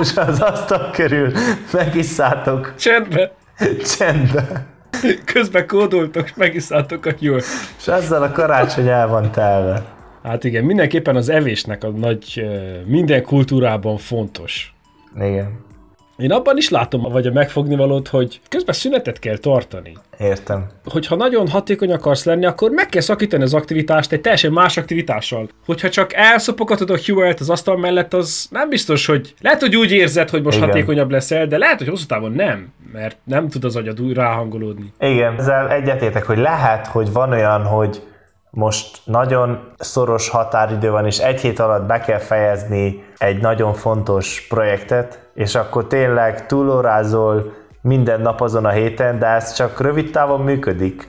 és 0.00 0.16
az 0.16 0.40
asztal 0.40 0.90
körül 0.90 1.32
megisszátok. 1.72 2.74
Csendben. 2.78 3.30
Csendben. 3.98 4.66
Közben 5.24 5.66
kódoltok, 5.66 6.36
és 6.36 6.70
a 6.70 6.86
jól. 7.18 7.40
És 7.78 7.86
ezzel 7.86 8.22
a 8.22 8.30
karácsony 8.30 8.88
el 8.88 9.08
van 9.08 9.30
telve. 9.30 9.82
Hát 10.22 10.44
igen, 10.44 10.64
mindenképpen 10.64 11.16
az 11.16 11.28
evésnek 11.28 11.84
a 11.84 11.88
nagy, 11.88 12.46
minden 12.86 13.22
kultúrában 13.22 13.96
fontos. 13.96 14.74
Igen. 15.16 15.64
Én 16.16 16.32
abban 16.32 16.56
is 16.56 16.68
látom, 16.68 17.02
vagy 17.02 17.26
a 17.26 17.32
megfogni 17.32 17.76
valót, 17.76 18.08
hogy 18.08 18.40
közben 18.48 18.74
szünetet 18.74 19.18
kell 19.18 19.36
tartani. 19.36 19.96
Értem. 20.18 20.66
Hogyha 20.84 21.16
nagyon 21.16 21.48
hatékony 21.48 21.92
akarsz 21.92 22.24
lenni, 22.24 22.44
akkor 22.44 22.70
meg 22.70 22.86
kell 22.86 23.00
szakítani 23.00 23.42
az 23.42 23.54
aktivitást 23.54 24.12
egy 24.12 24.20
teljesen 24.20 24.52
más 24.52 24.76
aktivitással. 24.76 25.48
Hogyha 25.66 25.88
csak 25.88 26.12
elszopogatod 26.12 26.90
a 26.90 26.98
Hewelt 27.06 27.40
az 27.40 27.50
asztal 27.50 27.76
mellett, 27.76 28.14
az 28.14 28.46
nem 28.50 28.68
biztos, 28.68 29.06
hogy 29.06 29.34
lehet, 29.40 29.60
hogy 29.60 29.76
úgy 29.76 29.92
érzed, 29.92 30.30
hogy 30.30 30.42
most 30.42 30.56
Igen. 30.56 30.68
hatékonyabb 30.68 31.10
leszel, 31.10 31.46
de 31.46 31.58
lehet, 31.58 31.78
hogy 31.78 31.88
hosszú 31.88 32.06
távon 32.06 32.32
nem, 32.32 32.72
mert 32.92 33.16
nem 33.24 33.48
tud 33.48 33.64
az 33.64 33.76
agyad 33.76 34.00
úgy 34.00 34.14
ráhangolódni. 34.14 34.92
Igen, 34.98 35.34
ezzel 35.38 35.70
egyetétek, 35.70 36.24
hogy 36.24 36.38
lehet, 36.38 36.86
hogy 36.86 37.12
van 37.12 37.30
olyan, 37.30 37.64
hogy 37.64 38.02
most 38.50 39.00
nagyon 39.04 39.72
szoros 39.78 40.28
határidő 40.28 40.90
van, 40.90 41.06
és 41.06 41.18
egy 41.18 41.40
hét 41.40 41.58
alatt 41.58 41.86
be 41.86 42.00
kell 42.00 42.18
fejezni 42.18 43.04
egy 43.16 43.40
nagyon 43.40 43.74
fontos 43.74 44.46
projektet, 44.48 45.23
és 45.34 45.54
akkor 45.54 45.86
tényleg 45.86 46.46
túlórázol 46.46 47.52
minden 47.80 48.20
nap 48.20 48.40
azon 48.40 48.64
a 48.64 48.70
héten, 48.70 49.18
de 49.18 49.26
ez 49.26 49.52
csak 49.52 49.80
rövid 49.80 50.10
távon 50.10 50.40
működik. 50.40 51.08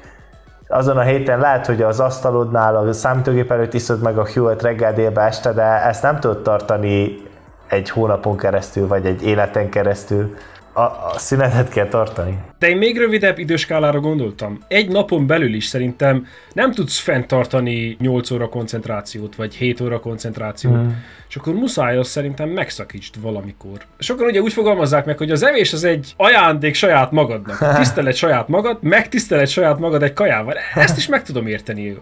Azon 0.67 0.97
a 0.97 1.01
héten 1.01 1.39
lehet, 1.39 1.65
hogy 1.65 1.81
az 1.81 1.99
asztalodnál 1.99 2.75
a 2.75 2.93
számítógép 2.93 3.51
előtt 3.51 3.73
iszod 3.73 4.01
meg 4.01 4.17
a 4.17 4.25
Hewitt 4.25 4.61
reggel 4.61 4.93
délbe 4.93 5.21
este, 5.21 5.51
de 5.51 5.63
ezt 5.63 6.01
nem 6.01 6.19
tudod 6.19 6.41
tartani 6.41 7.23
egy 7.67 7.89
hónapon 7.89 8.37
keresztül, 8.37 8.87
vagy 8.87 9.05
egy 9.05 9.23
életen 9.23 9.69
keresztül 9.69 10.35
a, 10.77 10.81
a 10.81 11.13
szünetet 11.17 11.69
kell 11.69 11.87
tartani. 11.87 12.37
De 12.59 12.69
én 12.69 12.77
még 12.77 12.97
rövidebb 12.97 13.37
időskálára 13.37 13.99
gondoltam. 13.99 14.59
Egy 14.67 14.89
napon 14.89 15.27
belül 15.27 15.53
is 15.53 15.65
szerintem 15.65 16.25
nem 16.53 16.71
tudsz 16.71 16.97
fenntartani 16.97 17.97
8 17.99 18.31
óra 18.31 18.49
koncentrációt, 18.49 19.35
vagy 19.35 19.55
7 19.55 19.81
óra 19.81 19.99
koncentrációt, 19.99 20.77
mm. 20.77 20.89
és 21.29 21.35
akkor 21.35 21.53
muszáj 21.53 21.97
azt 21.97 22.09
szerintem 22.09 22.49
megszakítsd 22.49 23.21
valamikor. 23.21 23.77
Sokan 23.97 24.27
ugye 24.27 24.41
úgy 24.41 24.53
fogalmazzák 24.53 25.05
meg, 25.05 25.17
hogy 25.17 25.31
az 25.31 25.43
evés 25.43 25.73
az 25.73 25.83
egy 25.83 26.13
ajándék 26.17 26.73
saját 26.73 27.11
magadnak. 27.11 27.57
Tisztelet 27.77 28.15
saját 28.15 28.47
magad, 28.47 28.77
megtisztelet 28.81 29.47
saját 29.47 29.79
magad 29.79 30.03
egy 30.03 30.13
kajával. 30.13 30.53
Ezt 30.73 30.97
is 30.97 31.07
meg 31.07 31.23
tudom 31.23 31.47
érteni, 31.47 31.97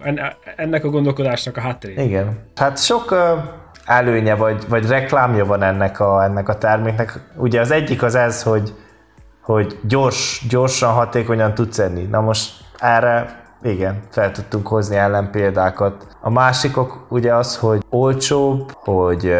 ennek 0.56 0.84
a 0.84 0.88
gondolkodásnak 0.88 1.56
a 1.56 1.60
hátterét. 1.60 1.98
Igen. 1.98 2.38
Hát 2.54 2.84
sok 2.84 3.10
uh 3.10 3.62
előnye 3.84 4.34
vagy, 4.34 4.68
vagy 4.68 4.88
reklámja 4.88 5.44
van 5.44 5.62
ennek 5.62 6.00
a, 6.00 6.22
ennek 6.22 6.48
a 6.48 6.58
terméknek. 6.58 7.20
Ugye 7.36 7.60
az 7.60 7.70
egyik 7.70 8.02
az 8.02 8.14
ez, 8.14 8.42
hogy, 8.42 8.74
hogy 9.42 9.78
gyors, 9.82 10.46
gyorsan, 10.48 10.92
hatékonyan 10.92 11.54
tudsz 11.54 11.78
enni. 11.78 12.02
Na 12.02 12.20
most 12.20 12.52
erre 12.78 13.42
igen, 13.62 14.00
fel 14.10 14.30
tudtunk 14.30 14.66
hozni 14.66 14.96
ellenpéldákat. 14.96 16.06
A 16.20 16.30
másikok 16.30 17.06
ugye 17.08 17.34
az, 17.34 17.56
hogy 17.56 17.82
olcsóbb, 17.90 18.72
hogy 18.74 19.34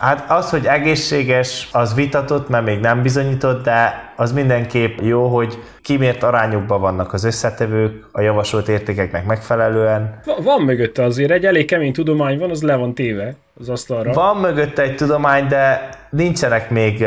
Hát 0.00 0.30
az, 0.30 0.50
hogy 0.50 0.66
egészséges, 0.66 1.68
az 1.72 1.94
vitatott, 1.94 2.48
mert 2.48 2.64
még 2.64 2.80
nem 2.80 3.02
bizonyított, 3.02 3.64
de 3.64 4.12
az 4.16 4.32
mindenképp 4.32 4.98
jó, 5.00 5.28
hogy 5.28 5.58
kimért 5.82 6.22
arányokban 6.22 6.80
vannak 6.80 7.12
az 7.12 7.24
összetevők 7.24 8.08
a 8.12 8.20
javasolt 8.20 8.68
értékeknek 8.68 9.26
megfelelően. 9.26 10.20
Van 10.42 10.62
mögötte 10.62 11.04
azért 11.04 11.30
egy 11.30 11.44
elég 11.44 11.66
kemény 11.66 11.92
tudomány 11.92 12.38
van, 12.38 12.50
az 12.50 12.62
le 12.62 12.74
van 12.74 12.94
téve 12.94 13.34
az 13.60 13.68
asztalra. 13.68 14.12
Van 14.12 14.36
mögötte 14.36 14.82
egy 14.82 14.96
tudomány, 14.96 15.46
de 15.46 15.88
nincsenek 16.10 16.70
még 16.70 17.04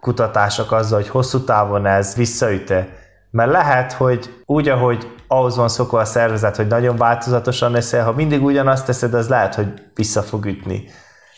kutatások 0.00 0.72
azzal, 0.72 0.98
hogy 0.98 1.08
hosszú 1.08 1.44
távon 1.44 1.86
ez 1.86 2.16
visszaüte. 2.16 2.88
Mert 3.30 3.50
lehet, 3.50 3.92
hogy 3.92 4.30
úgy, 4.44 4.68
ahogy 4.68 5.06
ahhoz 5.26 5.56
van 5.56 5.68
szokva 5.68 6.00
a 6.00 6.04
szervezet, 6.04 6.56
hogy 6.56 6.66
nagyon 6.66 6.96
változatosan 6.96 7.76
eszel, 7.76 8.04
ha 8.04 8.12
mindig 8.12 8.42
ugyanazt 8.42 8.86
teszed, 8.86 9.14
az 9.14 9.28
lehet, 9.28 9.54
hogy 9.54 9.66
vissza 9.94 10.22
fog 10.22 10.46
ütni 10.46 10.84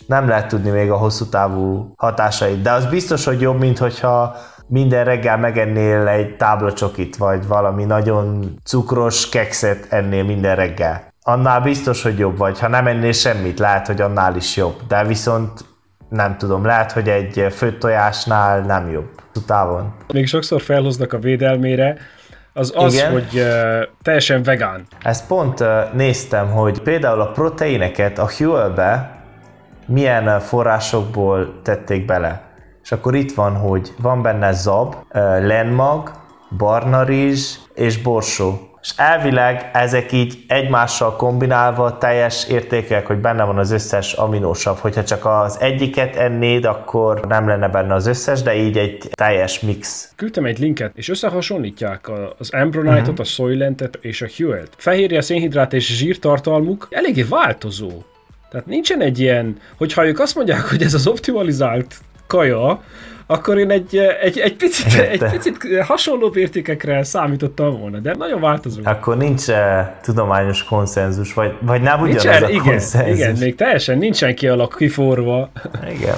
nem 0.07 0.29
lehet 0.29 0.49
tudni 0.49 0.71
még 0.71 0.91
a 0.91 0.97
hosszú 0.97 1.25
távú 1.25 1.93
hatásait, 1.97 2.63
de 2.63 2.71
az 2.71 2.87
biztos, 2.87 3.25
hogy 3.25 3.41
jobb, 3.41 3.59
mint 3.59 3.79
hogyha 3.79 4.37
minden 4.67 5.05
reggel 5.05 5.39
megennél 5.39 6.07
egy 6.07 6.37
tábla 6.37 6.73
csokit, 6.73 7.17
vagy 7.17 7.47
valami 7.47 7.85
nagyon 7.85 8.55
cukros 8.65 9.29
kekszet 9.29 9.87
ennél 9.89 10.25
minden 10.25 10.57
reggel. 10.57 11.13
Annál 11.23 11.61
biztos, 11.61 12.03
hogy 12.03 12.19
jobb 12.19 12.39
vagy. 12.39 12.59
Ha 12.59 12.69
nem 12.69 12.87
ennél 12.87 13.13
semmit, 13.13 13.59
lehet, 13.59 13.87
hogy 13.87 14.01
annál 14.01 14.37
is 14.37 14.57
jobb. 14.57 14.77
De 14.89 15.05
viszont 15.05 15.65
nem 16.09 16.37
tudom, 16.39 16.65
lehet, 16.65 16.93
hogy 16.93 17.09
egy 17.09 17.47
főtt 17.51 17.79
tojásnál 17.79 18.61
nem 18.61 18.91
jobb 18.91 19.09
távon. 19.47 19.95
Még 20.13 20.27
sokszor 20.27 20.61
felhoznak 20.63 21.13
a 21.13 21.19
védelmére, 21.19 21.97
az 22.57 22.73
az, 22.77 22.95
Igen. 22.95 23.13
hogy 23.13 23.29
uh, 23.35 23.83
teljesen 24.03 24.43
vegán. 24.43 24.87
Ezt 25.03 25.27
pont 25.27 25.61
uh, 25.61 25.93
néztem, 25.93 26.51
hogy 26.51 26.81
például 26.81 27.21
a 27.21 27.31
proteineket 27.31 28.19
a 28.19 28.31
Huel-be 28.39 29.13
milyen 29.87 30.41
forrásokból 30.41 31.61
tették 31.62 32.05
bele. 32.05 32.43
És 32.83 32.93
akkor 32.93 33.14
itt 33.14 33.35
van, 33.35 33.57
hogy 33.57 33.93
van 33.99 34.23
benne 34.23 34.53
zab, 34.53 34.95
lenmag, 35.41 36.11
barna 36.57 37.03
rizs 37.03 37.59
és 37.75 38.03
borsó. 38.03 38.69
És 38.83 38.93
elvileg 38.97 39.71
ezek 39.73 40.12
így 40.12 40.45
egymással 40.49 41.17
kombinálva 41.17 41.99
teljes 41.99 42.49
értékek, 42.49 43.07
hogy 43.07 43.17
benne 43.17 43.45
van 43.45 43.59
az 43.59 43.71
összes 43.71 44.12
aminósav. 44.12 44.79
Hogyha 44.79 45.05
csak 45.05 45.26
az 45.26 45.61
egyiket 45.61 46.17
ennéd, 46.17 46.64
akkor 46.64 47.21
nem 47.29 47.49
lenne 47.49 47.69
benne 47.69 47.95
az 47.95 48.07
összes, 48.07 48.43
de 48.43 48.55
így 48.55 48.79
egy 48.79 49.11
teljes 49.12 49.61
mix. 49.61 50.12
Küldtem 50.17 50.45
egy 50.45 50.59
linket, 50.59 50.93
és 50.97 51.09
összehasonlítják 51.09 52.11
az 52.38 52.50
Ambronite-ot, 52.53 53.00
uh-huh. 53.09 53.21
a 53.21 53.25
Soylentet 53.25 53.99
és 54.00 54.23
a 54.23 54.26
Huelt. 54.37 54.75
Fehérje, 54.76 55.21
szénhidrát 55.21 55.73
és 55.73 55.97
zsírtartalmuk 55.97 56.88
eléggé 56.91 57.23
változó. 57.23 57.91
Tehát 58.55 58.69
nincsen 58.69 59.01
egy 59.01 59.21
ilyen, 59.21 59.57
hogyha 59.77 60.07
ők 60.07 60.21
azt 60.21 60.35
mondják, 60.35 60.61
hogy 60.61 60.83
ez 60.83 60.95
az 60.95 61.07
optimalizált 61.07 61.95
kaja, 62.27 62.83
akkor 63.27 63.59
én 63.59 63.71
egy, 63.71 63.97
egy, 64.23 64.39
egy, 64.39 64.57
picit, 64.57 64.95
egy 64.95 65.25
picit 65.31 65.57
hasonló 65.85 66.33
értékekre 66.35 67.05
számítottam 67.05 67.81
volna, 67.81 67.99
de 67.99 68.15
nagyon 68.19 68.41
változó. 68.41 68.81
Akkor 68.85 69.17
nincs 69.17 69.49
uh, 69.49 69.57
tudományos 70.03 70.65
konszenzus, 70.65 71.35
vagy, 71.35 71.53
vagy 71.61 71.83
nem 71.83 72.01
ugyanaz 72.01 72.25
nincsen, 72.25 72.43
a 72.43 72.49
igen, 72.49 72.63
konszenzus. 72.63 73.17
Igen, 73.19 73.37
még 73.39 73.55
teljesen 73.55 73.99
nincsen 73.99 74.35
kialak 74.35 74.75
kiforva. 74.79 75.51
Igen. 75.89 76.17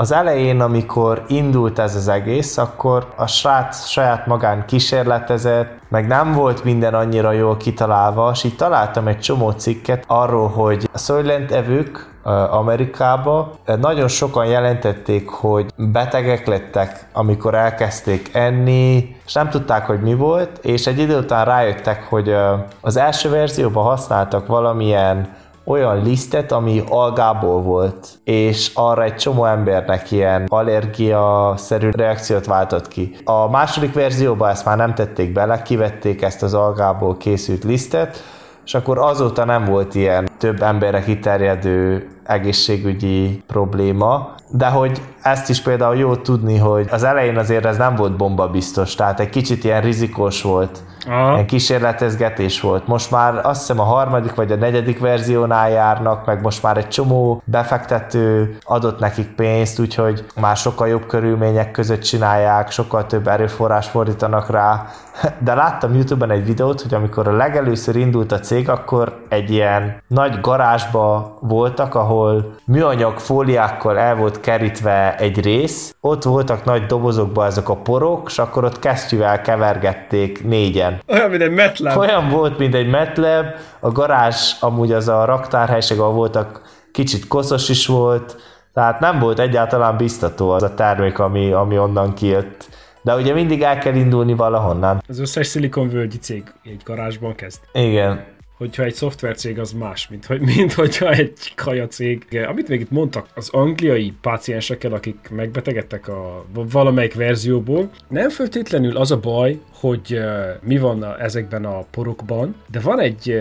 Az 0.00 0.12
elején, 0.12 0.60
amikor 0.60 1.24
indult 1.28 1.78
ez 1.78 1.96
az 1.96 2.08
egész, 2.08 2.58
akkor 2.58 3.06
a 3.16 3.26
srác 3.26 3.86
saját 3.86 4.26
magán 4.26 4.64
kísérletezett, 4.66 5.78
meg 5.88 6.06
nem 6.06 6.32
volt 6.32 6.64
minden 6.64 6.94
annyira 6.94 7.32
jól 7.32 7.56
kitalálva, 7.56 8.30
és 8.32 8.44
így 8.44 8.56
találtam 8.56 9.06
egy 9.06 9.18
csomó 9.18 9.50
cikket 9.50 10.04
arról, 10.06 10.48
hogy 10.48 10.88
a 10.92 10.98
Soylent 10.98 11.52
evők 11.52 12.08
Amerikába 12.50 13.52
nagyon 13.80 14.08
sokan 14.08 14.46
jelentették, 14.46 15.28
hogy 15.28 15.66
betegek 15.76 16.46
lettek, 16.46 17.06
amikor 17.12 17.54
elkezdték 17.54 18.30
enni, 18.32 19.16
és 19.26 19.32
nem 19.32 19.48
tudták, 19.48 19.86
hogy 19.86 20.00
mi 20.00 20.14
volt, 20.14 20.58
és 20.62 20.86
egy 20.86 20.98
idő 20.98 21.18
után 21.18 21.44
rájöttek, 21.44 22.06
hogy 22.08 22.34
az 22.80 22.96
első 22.96 23.30
verzióban 23.30 23.84
használtak 23.84 24.46
valamilyen 24.46 25.28
olyan 25.70 26.02
lisztet, 26.02 26.52
ami 26.52 26.82
algából 26.88 27.62
volt, 27.62 28.08
és 28.24 28.70
arra 28.74 29.02
egy 29.02 29.16
csomó 29.16 29.44
embernek 29.44 30.10
ilyen 30.10 30.44
allergia-szerű 30.48 31.90
reakciót 31.90 32.46
váltott 32.46 32.88
ki. 32.88 33.16
A 33.24 33.50
második 33.50 33.92
verzióban 33.92 34.50
ezt 34.50 34.64
már 34.64 34.76
nem 34.76 34.94
tették 34.94 35.32
bele, 35.32 35.62
kivették 35.62 36.22
ezt 36.22 36.42
az 36.42 36.54
algából 36.54 37.16
készült 37.16 37.64
lisztet, 37.64 38.22
és 38.64 38.74
akkor 38.74 38.98
azóta 38.98 39.44
nem 39.44 39.64
volt 39.64 39.94
ilyen 39.94 40.28
több 40.38 40.62
emberre 40.62 41.02
kiterjedő 41.02 42.08
egészségügyi 42.24 43.42
probléma, 43.46 44.34
de 44.50 44.66
hogy 44.66 45.00
ezt 45.22 45.48
is 45.48 45.62
például 45.62 45.96
jó 45.96 46.16
tudni, 46.16 46.58
hogy 46.58 46.88
az 46.90 47.02
elején 47.02 47.36
azért 47.36 47.64
ez 47.64 47.76
nem 47.76 47.94
volt 47.94 48.16
bomba 48.16 48.48
biztos, 48.48 48.94
tehát 48.94 49.20
egy 49.20 49.28
kicsit 49.28 49.64
ilyen 49.64 49.80
rizikós 49.80 50.42
volt 50.42 50.82
Aha. 51.10 51.32
Ilyen 51.32 51.46
kísérletezgetés 51.46 52.60
volt. 52.60 52.86
Most 52.86 53.10
már 53.10 53.46
azt 53.46 53.60
hiszem 53.60 53.80
a 53.80 53.84
harmadik 53.84 54.34
vagy 54.34 54.52
a 54.52 54.56
negyedik 54.56 55.00
verziónál 55.00 55.70
járnak, 55.70 56.26
meg 56.26 56.40
most 56.40 56.62
már 56.62 56.76
egy 56.76 56.88
csomó 56.88 57.42
befektető 57.44 58.56
adott 58.62 58.98
nekik 58.98 59.28
pénzt, 59.34 59.78
úgyhogy 59.78 60.24
már 60.40 60.56
sokkal 60.56 60.88
jobb 60.88 61.06
körülmények 61.06 61.70
között 61.70 62.02
csinálják, 62.02 62.70
sokkal 62.70 63.06
több 63.06 63.28
erőforrás 63.28 63.88
fordítanak 63.88 64.50
rá. 64.50 64.86
De 65.44 65.54
láttam 65.54 65.94
YouTube-ben 65.94 66.30
egy 66.30 66.44
videót, 66.44 66.80
hogy 66.80 66.94
amikor 66.94 67.28
a 67.28 67.36
legelőször 67.36 67.96
indult 67.96 68.32
a 68.32 68.40
cég, 68.40 68.68
akkor 68.68 69.24
egy 69.28 69.50
ilyen 69.50 70.02
nagy 70.06 70.40
garázsba 70.40 71.38
voltak, 71.40 71.94
ahol 71.94 72.54
műanyag 72.64 73.18
fóliákkal 73.18 73.98
el 73.98 74.16
volt 74.16 74.40
kerítve 74.40 75.16
egy 75.16 75.40
rész, 75.40 75.94
ott 76.00 76.22
voltak 76.22 76.64
nagy 76.64 76.86
dobozokban 76.86 77.46
ezek 77.46 77.68
a 77.68 77.76
porok, 77.76 78.22
és 78.26 78.38
akkor 78.38 78.64
ott 78.64 78.78
kesztyűvel 78.78 79.40
kevergették 79.40 80.44
négyen. 80.44 80.99
Olyan, 81.06 81.30
mint 81.30 81.42
egy 81.42 81.52
metlab. 81.52 81.98
Olyan 81.98 82.28
volt, 82.28 82.58
mint 82.58 82.74
egy 82.74 82.88
metlab. 82.88 83.46
A 83.80 83.90
garázs 83.90 84.52
amúgy 84.60 84.92
az 84.92 85.08
a 85.08 85.24
raktárhelység, 85.24 85.98
ahol 85.98 86.12
voltak, 86.12 86.62
kicsit 86.92 87.28
koszos 87.28 87.68
is 87.68 87.86
volt, 87.86 88.36
tehát 88.74 89.00
nem 89.00 89.18
volt 89.18 89.38
egyáltalán 89.38 89.96
biztató 89.96 90.50
az 90.50 90.62
a 90.62 90.74
termék, 90.74 91.18
ami, 91.18 91.52
ami 91.52 91.78
onnan 91.78 92.14
kijött. 92.14 92.68
De 93.02 93.14
ugye 93.14 93.32
mindig 93.32 93.62
el 93.62 93.78
kell 93.78 93.94
indulni 93.94 94.34
valahonnan. 94.34 95.02
Az 95.08 95.18
összes 95.18 95.46
szilikonvölgyi 95.46 96.18
cég 96.18 96.52
egy 96.64 96.82
garázsban 96.84 97.34
kezd. 97.34 97.60
Igen 97.72 98.38
hogyha 98.60 98.82
egy 98.82 98.94
szoftvercég 98.94 99.58
az 99.58 99.72
más, 99.72 100.08
mint, 100.08 100.26
hogy, 100.26 100.40
mint 100.40 100.72
hogyha 100.72 101.10
egy 101.10 101.54
kaja 101.54 101.86
cég. 101.86 102.40
Amit 102.46 102.68
még 102.68 102.80
itt 102.80 102.90
mondtak, 102.90 103.26
az 103.34 103.48
angliai 103.48 104.12
páciensekkel, 104.20 104.92
akik 104.92 105.28
megbetegedtek 105.30 106.08
a 106.08 106.44
valamelyik 106.52 107.14
verzióból, 107.14 107.90
nem 108.08 108.28
feltétlenül 108.28 108.96
az 108.96 109.10
a 109.10 109.18
baj, 109.18 109.60
hogy 109.72 110.20
mi 110.62 110.78
van 110.78 111.20
ezekben 111.20 111.64
a 111.64 111.84
porokban, 111.90 112.54
de 112.70 112.80
van 112.80 113.00
egy 113.00 113.40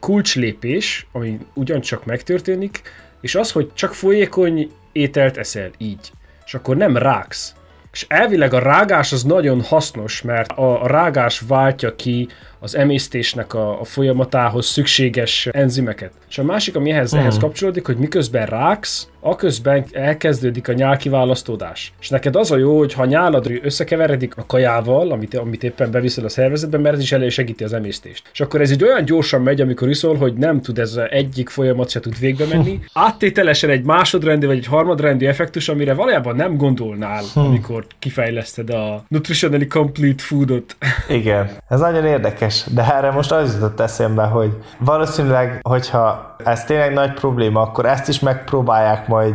kulcslépés, 0.00 1.06
ami 1.12 1.38
ugyancsak 1.54 2.04
megtörténik, 2.04 2.82
és 3.20 3.34
az, 3.34 3.52
hogy 3.52 3.70
csak 3.74 3.94
folyékony 3.94 4.70
ételt 4.92 5.36
eszel 5.36 5.70
így, 5.78 6.12
és 6.44 6.54
akkor 6.54 6.76
nem 6.76 6.96
ráksz. 6.96 7.54
És 7.92 8.06
elvileg 8.08 8.54
a 8.54 8.58
rágás 8.58 9.12
az 9.12 9.22
nagyon 9.22 9.62
hasznos, 9.62 10.22
mert 10.22 10.52
a, 10.52 10.86
rágás 10.86 11.40
váltja 11.40 11.94
ki 11.96 12.28
az 12.58 12.76
emésztésnek 12.76 13.54
a, 13.54 13.80
a 13.80 13.84
folyamatához 13.84 14.66
szükséges 14.66 15.46
enzimeket. 15.46 16.12
És 16.28 16.38
a 16.38 16.42
másik, 16.42 16.76
ami 16.76 16.90
ehhez, 16.90 17.14
mm. 17.14 17.18
ehhez 17.18 17.38
kapcsolódik, 17.38 17.86
hogy 17.86 17.96
miközben 17.96 18.46
ráksz, 18.46 19.08
aközben 19.24 19.84
elkezdődik 19.92 20.68
a 20.68 20.72
nyálkiválasztódás. 20.72 21.92
És 22.00 22.08
neked 22.08 22.36
az 22.36 22.50
a 22.50 22.56
jó, 22.56 22.78
hogy 22.78 22.92
ha 22.92 23.02
a 23.02 23.06
nyálad 23.06 23.60
összekeveredik 23.62 24.36
a 24.36 24.46
kajával, 24.46 25.10
amit, 25.10 25.34
amit 25.34 25.64
éppen 25.64 25.90
beviszel 25.90 26.24
a 26.24 26.28
szervezetbe, 26.28 26.78
mert 26.78 26.94
ez 26.94 27.02
is 27.02 27.12
elősegíti 27.12 27.64
az 27.64 27.72
emésztést. 27.72 28.28
És 28.32 28.40
akkor 28.40 28.60
ez 28.60 28.70
egy 28.70 28.84
olyan 28.84 29.04
gyorsan 29.04 29.42
megy, 29.42 29.60
amikor 29.60 29.88
iszol, 29.88 30.16
hogy 30.16 30.34
nem 30.34 30.60
tud 30.60 30.78
ez 30.78 30.98
egyik 31.10 31.48
folyamat 31.48 31.88
se 31.88 32.00
tud 32.00 32.18
végbe 32.18 32.44
menni. 32.52 32.80
Áttételesen 32.92 33.70
egy 33.70 33.84
másodrendi 33.84 34.46
vagy 34.46 34.56
egy 34.56 34.66
harmadrendi 34.66 35.26
effektus, 35.26 35.68
amire 35.68 35.94
valójában 35.94 36.36
nem 36.36 36.56
gondolnál, 36.56 37.24
amikor 37.34 37.84
kifejleszted 37.98 38.70
a 38.70 39.04
nutritionally 39.08 39.66
complete 39.66 40.22
foodot. 40.22 40.76
Igen, 41.08 41.50
ez 41.68 41.80
nagyon 41.80 42.04
érdekes, 42.04 42.64
de 42.74 42.94
erre 42.94 43.10
most 43.10 43.32
az 43.32 43.54
jutott 43.54 43.80
eszembe, 43.80 44.22
hogy 44.22 44.50
valószínűleg, 44.78 45.58
hogyha 45.62 46.31
ez 46.44 46.64
tényleg 46.64 46.92
nagy 46.92 47.12
probléma, 47.12 47.60
akkor 47.60 47.86
ezt 47.86 48.08
is 48.08 48.20
megpróbálják 48.20 49.08
majd 49.08 49.34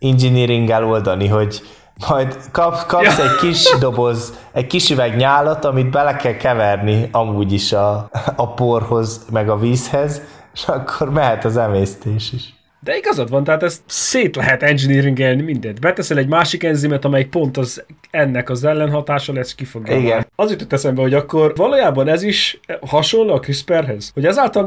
engineeringgel 0.00 0.84
oldani, 0.84 1.28
hogy 1.28 1.62
majd 2.08 2.36
kap, 2.50 2.86
kapsz 2.86 3.18
ja. 3.18 3.24
egy 3.24 3.36
kis 3.36 3.76
doboz, 3.80 4.38
egy 4.52 4.66
kis 4.66 4.90
üveg 4.90 5.16
nyálat, 5.16 5.64
amit 5.64 5.90
bele 5.90 6.16
kell 6.16 6.36
keverni 6.36 7.08
amúgy 7.12 7.52
is 7.52 7.72
a, 7.72 8.10
a 8.36 8.54
porhoz, 8.54 9.26
meg 9.30 9.48
a 9.48 9.58
vízhez, 9.58 10.22
és 10.54 10.64
akkor 10.66 11.10
mehet 11.10 11.44
az 11.44 11.56
emésztés 11.56 12.32
is. 12.32 12.54
De 12.80 12.96
igazad 12.96 13.30
van, 13.30 13.44
tehát 13.44 13.62
ezt 13.62 13.82
szét 13.86 14.36
lehet 14.36 14.62
engineeringelni 14.62 15.42
mindent. 15.42 15.80
Beteszel 15.80 16.18
egy 16.18 16.28
másik 16.28 16.64
enzimet, 16.64 17.04
amelyik 17.04 17.28
pont 17.28 17.56
az 17.56 17.84
ennek 18.10 18.50
az 18.50 18.64
ellenhatása 18.64 19.32
lesz, 19.32 19.54
ki 19.54 19.64
fogja. 19.64 19.96
Igen. 19.96 20.26
Az 20.36 20.50
jutott 20.50 20.72
eszembe, 20.72 21.00
hogy 21.00 21.14
akkor 21.14 21.52
valójában 21.56 22.08
ez 22.08 22.22
is 22.22 22.60
hasonló 22.86 23.34
a 23.34 23.40
CRISPR-hez. 23.40 24.10
Hogy 24.14 24.26
ezáltal 24.26 24.64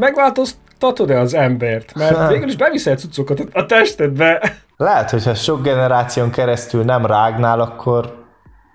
megváltoztatod-e 0.79 1.19
az 1.19 1.33
embert? 1.33 1.95
Mert 1.95 2.29
végül 2.29 2.47
is 2.47 2.55
beviszel 2.55 2.95
cuccokat 2.95 3.39
a 3.51 3.65
testedbe. 3.65 4.53
Lehet, 4.77 5.09
hogyha 5.09 5.33
sok 5.33 5.61
generáción 5.61 6.31
keresztül 6.31 6.83
nem 6.83 7.05
rágnál, 7.05 7.59
akkor 7.59 8.25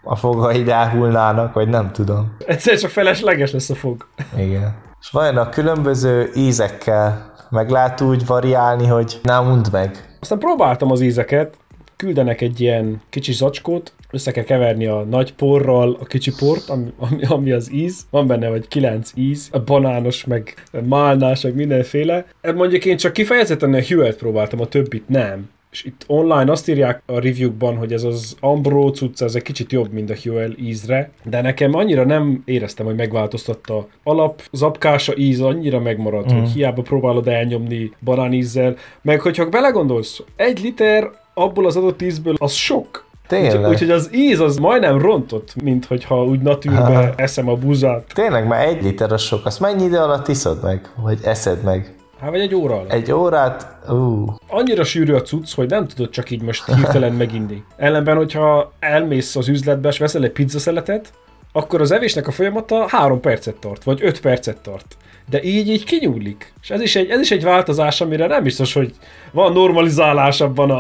a 0.05 0.17
fogaid 0.17 0.69
elhullnának, 0.69 1.53
vagy 1.53 1.69
nem 1.69 1.93
tudom. 1.93 2.37
Egyszer 2.47 2.79
csak 2.79 2.91
felesleges 2.91 3.53
lesz 3.53 3.71
a 3.71 3.75
fog. 3.75 4.07
Igen. 4.37 4.75
És 5.01 5.11
vajon 5.11 5.37
a 5.37 5.49
különböző 5.49 6.31
ízekkel 6.35 7.33
meg 7.51 7.71
lehet 7.71 8.01
úgy 8.01 8.27
variálni, 8.27 8.87
hogy 8.87 9.21
nem 9.23 9.45
mond 9.45 9.69
meg. 9.73 10.17
Aztán 10.21 10.38
próbáltam 10.38 10.91
az 10.91 11.01
ízeket, 11.01 11.57
küldenek 11.97 12.41
egy 12.41 12.61
ilyen 12.61 13.03
kicsi 13.11 13.33
zacskót, 13.33 13.93
össze 14.12 14.31
kell 14.31 14.44
keverni 14.44 14.87
a 14.87 15.05
nagy 15.11 15.35
porral 15.35 15.96
a 16.01 16.05
kicsi 16.05 16.33
port, 16.38 16.68
ami, 16.68 16.92
ami, 16.96 17.22
ami 17.25 17.53
az 17.53 17.72
íz. 17.72 18.07
Van 18.11 18.27
benne 18.27 18.48
vagy 18.48 18.68
kilenc 18.68 19.11
íz, 19.14 19.48
a 19.53 19.59
banános, 19.59 20.25
meg 20.25 20.55
málnás, 20.85 21.42
meg 21.42 21.55
mindenféle. 21.55 22.27
Mondjuk 22.55 22.85
én 22.85 22.96
csak 22.96 23.12
kifejezetten 23.12 23.75
a 23.75 23.83
Huelt 23.83 24.16
próbáltam, 24.16 24.61
a 24.61 24.66
többit 24.66 25.09
nem 25.09 25.51
és 25.72 25.85
itt 25.85 26.05
online 26.07 26.51
azt 26.51 26.68
írják 26.68 27.03
a 27.07 27.20
review-ban, 27.20 27.77
hogy 27.77 27.92
ez 27.92 28.03
az 28.03 28.37
Ambro 28.40 28.90
cucca, 28.90 29.25
ez 29.25 29.35
egy 29.35 29.42
kicsit 29.42 29.72
jobb, 29.72 29.92
mint 29.92 30.11
a 30.11 30.14
Huel 30.22 30.53
ízre, 30.59 31.11
de 31.25 31.40
nekem 31.40 31.75
annyira 31.75 32.05
nem 32.05 32.42
éreztem, 32.44 32.87
hogy 32.87 32.94
megváltoztatta. 32.94 33.88
Alap 34.03 34.42
zapkása 34.53 35.16
íz 35.16 35.40
annyira 35.40 35.81
megmaradt, 35.81 36.33
mm. 36.33 36.38
hogy 36.38 36.48
hiába 36.51 36.83
próbálod 36.83 37.29
elnyomni 37.29 37.90
banánízzel, 38.01 38.77
meg 39.03 39.20
hogyha 39.20 39.48
belegondolsz, 39.48 40.22
egy 40.37 40.61
liter 40.62 41.11
abból 41.35 41.66
az 41.66 41.77
adott 41.77 42.03
ízből, 42.03 42.35
az 42.38 42.53
sok. 42.53 43.11
Tényleg. 43.40 43.71
Úgyhogy 43.71 43.90
az 43.90 44.09
íz 44.14 44.40
az 44.40 44.57
majdnem 44.57 44.99
rontott, 44.99 45.62
mint 45.62 45.85
hogyha 45.85 46.25
úgy 46.25 46.40
natűrbe 46.40 47.12
eszem 47.16 47.49
a 47.49 47.55
búzát. 47.55 48.05
Tényleg, 48.14 48.47
mert 48.47 48.68
egy 48.68 48.83
liter 48.83 49.12
az 49.12 49.23
sok. 49.23 49.47
Azt 49.47 49.61
mennyi 49.61 49.85
idő 49.85 49.97
alatt 49.97 50.29
iszod 50.29 50.62
meg? 50.62 50.90
Vagy 50.97 51.18
eszed 51.25 51.62
meg? 51.62 51.95
Hát 52.21 52.31
vagy 52.31 52.40
egy 52.40 52.55
óra 52.55 52.75
alatt. 52.75 52.92
Egy 52.92 53.12
órát? 53.12 53.77
Uh. 53.88 54.29
Annyira 54.49 54.85
sűrű 54.85 55.12
a 55.12 55.23
cucc, 55.23 55.55
hogy 55.55 55.68
nem 55.68 55.87
tudod 55.87 56.11
csak 56.11 56.31
így 56.31 56.42
most 56.42 56.75
hirtelen 56.75 57.12
meginni. 57.12 57.64
Ellenben, 57.77 58.16
hogyha 58.16 58.73
elmész 58.79 59.37
az 59.37 59.49
üzletbe, 59.49 59.88
és 59.88 59.99
veszel 59.99 60.25
egy 60.25 60.33
pizzaszeletet, 60.33 61.12
akkor 61.53 61.81
az 61.81 61.90
evésnek 61.90 62.27
a 62.27 62.31
folyamata 62.31 62.85
három 62.88 63.21
percet 63.21 63.57
tart, 63.57 63.85
vagy 63.85 63.99
öt 64.03 64.21
percet 64.21 64.57
tart. 64.57 64.97
De 65.31 65.43
így 65.43 65.69
így 65.69 65.85
kinyúlik. 65.85 66.53
És 66.63 66.71
ez 66.71 66.81
is 66.81 66.97
egy, 66.97 67.11
ez 67.11 67.21
is 67.21 67.31
egy 67.31 67.43
változás, 67.43 68.01
amire 68.01 68.27
nem 68.27 68.43
biztos, 68.43 68.73
hogy 68.73 68.95
van 69.33 69.53
normalizálás 69.53 70.41
abban 70.41 70.71
a, 70.71 70.77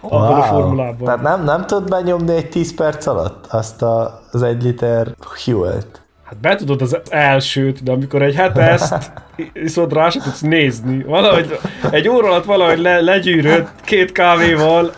wow. 0.00 0.12
abban 0.12 0.40
a 0.40 0.42
formulában. 0.42 1.04
Tehát 1.04 1.22
nem, 1.22 1.44
nem 1.44 1.66
tudod 1.66 1.88
benyomni 1.88 2.34
egy 2.34 2.48
10 2.48 2.74
perc 2.74 3.06
alatt 3.06 3.46
azt 3.46 3.82
a, 3.82 4.22
az 4.30 4.42
egy 4.42 4.62
liter 4.62 5.14
Huelt? 5.44 6.04
Hát 6.24 6.38
be 6.38 6.56
tudod 6.56 6.82
az 6.82 6.98
elsőt, 7.10 7.82
de 7.82 7.92
amikor 7.92 8.22
egy 8.22 8.34
heteszt 8.34 9.12
viszont 9.52 9.92
rá 9.92 10.08
se 10.08 10.20
tudsz 10.20 10.40
nézni. 10.40 11.02
Valahogy 11.02 11.58
egy 11.90 12.08
óra 12.08 12.26
alatt 12.26 12.44
valahogy 12.44 12.78
le, 12.78 13.00
legyűrött 13.00 13.68
két 13.84 14.12
kávéval. 14.12 14.92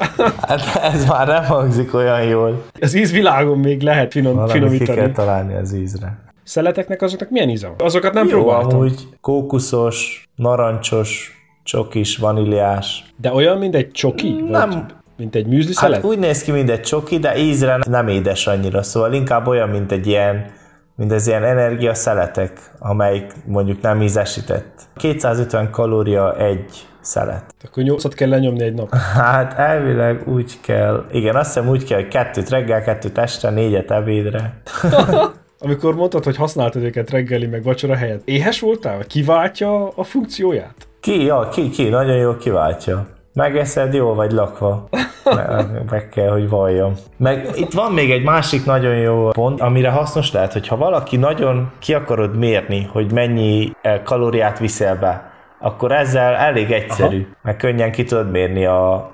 Hát 0.48 0.80
ez 0.94 1.06
már 1.06 1.26
nem 1.26 1.44
hangzik 1.44 1.94
olyan 1.94 2.22
jól. 2.22 2.64
Az 2.80 2.94
ízvilágon 2.94 3.58
még 3.58 3.82
lehet 3.82 4.12
finom, 4.12 4.34
Valami 4.34 4.52
finomítani. 4.52 4.90
ki 4.90 4.94
kell 4.94 5.10
találni 5.10 5.54
az 5.54 5.74
ízre. 5.74 6.18
Szeleteknek 6.46 7.02
azoknak 7.02 7.30
milyen 7.30 7.48
íze 7.48 7.74
Azokat 7.78 8.12
nem 8.12 8.28
Jó, 8.28 8.30
próbáltam. 8.30 8.78
amúgy 8.78 9.08
kókuszos, 9.20 10.28
narancsos, 10.36 11.32
csokis, 11.62 12.16
vaníliás. 12.16 13.04
De 13.20 13.32
olyan, 13.32 13.58
mint 13.58 13.74
egy 13.74 13.90
csoki? 13.90 14.32
Nem. 14.48 14.70
Vagy 14.70 14.84
mint 15.16 15.34
egy 15.34 15.46
műzli 15.46 15.72
hát 15.74 15.84
szelet? 15.84 16.04
úgy 16.04 16.18
néz 16.18 16.42
ki, 16.42 16.50
mint 16.50 16.70
egy 16.70 16.80
csoki, 16.80 17.18
de 17.18 17.38
ízre 17.38 17.78
nem 17.88 18.08
édes 18.08 18.46
annyira, 18.46 18.82
szóval 18.82 19.12
inkább 19.12 19.46
olyan, 19.46 19.68
mint 19.68 19.92
egy 19.92 20.06
ilyen 20.06 20.54
mint 20.96 21.12
az 21.12 21.26
ilyen 21.26 21.44
energiaszeletek, 21.44 22.52
amelyik 22.78 23.32
mondjuk 23.46 23.80
nem 23.80 24.02
ízesített. 24.02 24.82
250 24.96 25.70
kalória 25.70 26.36
egy 26.36 26.86
szelet. 27.00 27.54
Akkor 27.64 27.82
8 27.82 28.14
kell 28.14 28.28
lenyomni 28.28 28.62
egy 28.62 28.74
nap. 28.74 28.94
Hát 29.14 29.58
elvileg 29.58 30.28
úgy 30.28 30.60
kell, 30.60 31.04
igen, 31.12 31.36
azt 31.36 31.54
hiszem 31.54 31.68
úgy 31.68 31.84
kell, 31.84 31.98
hogy 32.00 32.08
kettőt 32.08 32.48
reggel, 32.48 32.82
kettőt 32.82 33.18
este, 33.18 33.50
négyet 33.50 33.90
ebédre. 33.90 34.60
Amikor 35.66 35.94
mondtad, 35.94 36.24
hogy 36.24 36.36
használtad 36.36 36.82
őket 36.82 37.10
reggeli 37.10 37.46
meg 37.46 37.62
vacsora 37.62 37.94
helyett, 37.94 38.28
éhes 38.28 38.60
voltál? 38.60 38.96
Vagy 38.96 39.06
kiváltja 39.06 39.88
a 39.88 40.02
funkcióját? 40.04 40.74
Ki, 41.00 41.24
ja, 41.24 41.48
ki, 41.48 41.70
ki, 41.70 41.88
nagyon 41.88 42.16
jól 42.16 42.36
kiváltja. 42.36 43.06
Megeszed, 43.32 43.94
jól 43.94 44.14
vagy 44.14 44.32
lakva. 44.32 44.88
Meg, 45.24 45.82
meg 45.90 46.08
kell, 46.08 46.30
hogy 46.30 46.48
valljam. 46.48 46.92
Meg 47.16 47.48
itt 47.54 47.72
van 47.72 47.92
még 47.92 48.10
egy 48.10 48.22
másik 48.22 48.64
nagyon 48.64 48.96
jó 48.96 49.28
pont, 49.30 49.60
amire 49.60 49.90
hasznos 49.90 50.32
lehet, 50.32 50.52
hogy 50.52 50.68
ha 50.68 50.76
valaki 50.76 51.16
nagyon 51.16 51.70
ki 51.78 51.94
akarod 51.94 52.36
mérni, 52.36 52.88
hogy 52.92 53.12
mennyi 53.12 53.72
eh, 53.82 54.00
kalóriát 54.04 54.58
viszel 54.58 54.96
be, 54.96 55.30
akkor 55.60 55.92
ezzel 55.92 56.34
elég 56.34 56.70
egyszerű, 56.70 57.20
Aha. 57.20 57.36
meg 57.42 57.56
könnyen 57.56 57.92
ki 57.92 58.04
tudod 58.04 58.30
mérni 58.30 58.66
a 58.66 59.10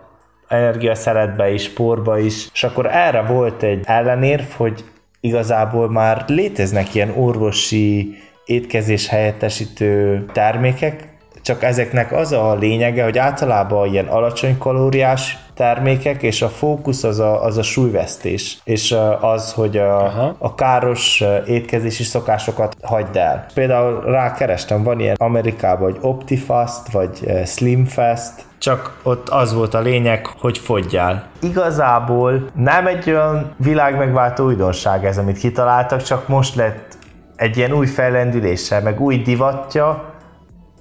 energiaszeretbe 0.48 1.50
is, 1.50 1.68
porba 1.68 2.18
is, 2.18 2.48
és 2.52 2.64
akkor 2.64 2.86
erre 2.86 3.22
volt 3.22 3.62
egy 3.62 3.80
ellenérv, 3.84 4.50
hogy 4.56 4.84
igazából 5.24 5.90
már 5.90 6.24
léteznek 6.26 6.94
ilyen 6.94 7.10
orvosi 7.16 8.16
étkezés 8.44 9.08
helyettesítő 9.08 10.24
termékek, 10.32 11.10
csak 11.42 11.62
ezeknek 11.62 12.12
az 12.12 12.32
a 12.32 12.54
lényege, 12.54 13.04
hogy 13.04 13.18
általában 13.18 13.88
ilyen 13.88 14.06
alacsony 14.06 14.58
kalóriás 14.58 15.38
termékek, 15.54 16.22
és 16.22 16.42
a 16.42 16.48
fókusz 16.48 17.04
az 17.04 17.18
a, 17.18 17.44
az 17.44 17.58
a 17.58 17.62
súlyvesztés, 17.62 18.58
és 18.64 18.96
az, 19.20 19.52
hogy 19.52 19.76
a, 19.76 20.04
a 20.38 20.54
káros 20.54 21.22
étkezési 21.46 22.02
szokásokat 22.02 22.76
hagyd 22.82 23.16
el. 23.16 23.46
Például 23.54 24.00
rákerestem, 24.00 24.82
van 24.82 25.00
ilyen 25.00 25.16
Amerikában, 25.18 25.92
hogy 25.92 25.98
Optifast, 26.00 26.90
vagy 26.92 27.32
Slimfast, 27.46 28.32
csak 28.62 28.98
ott 29.02 29.28
az 29.28 29.54
volt 29.54 29.74
a 29.74 29.80
lényeg, 29.80 30.26
hogy 30.26 30.58
fogyjál. 30.58 31.26
Igazából 31.40 32.50
nem 32.54 32.86
egy 32.86 33.10
olyan 33.10 33.54
világmegváltó 33.56 34.44
újdonság 34.44 35.04
ez, 35.04 35.18
amit 35.18 35.38
kitaláltak, 35.38 36.02
csak 36.02 36.28
most 36.28 36.54
lett 36.54 36.98
egy 37.36 37.56
ilyen 37.56 37.72
új 37.72 37.86
fellendüléssel, 37.86 38.82
meg 38.82 39.00
új 39.00 39.16
divatja, 39.16 40.12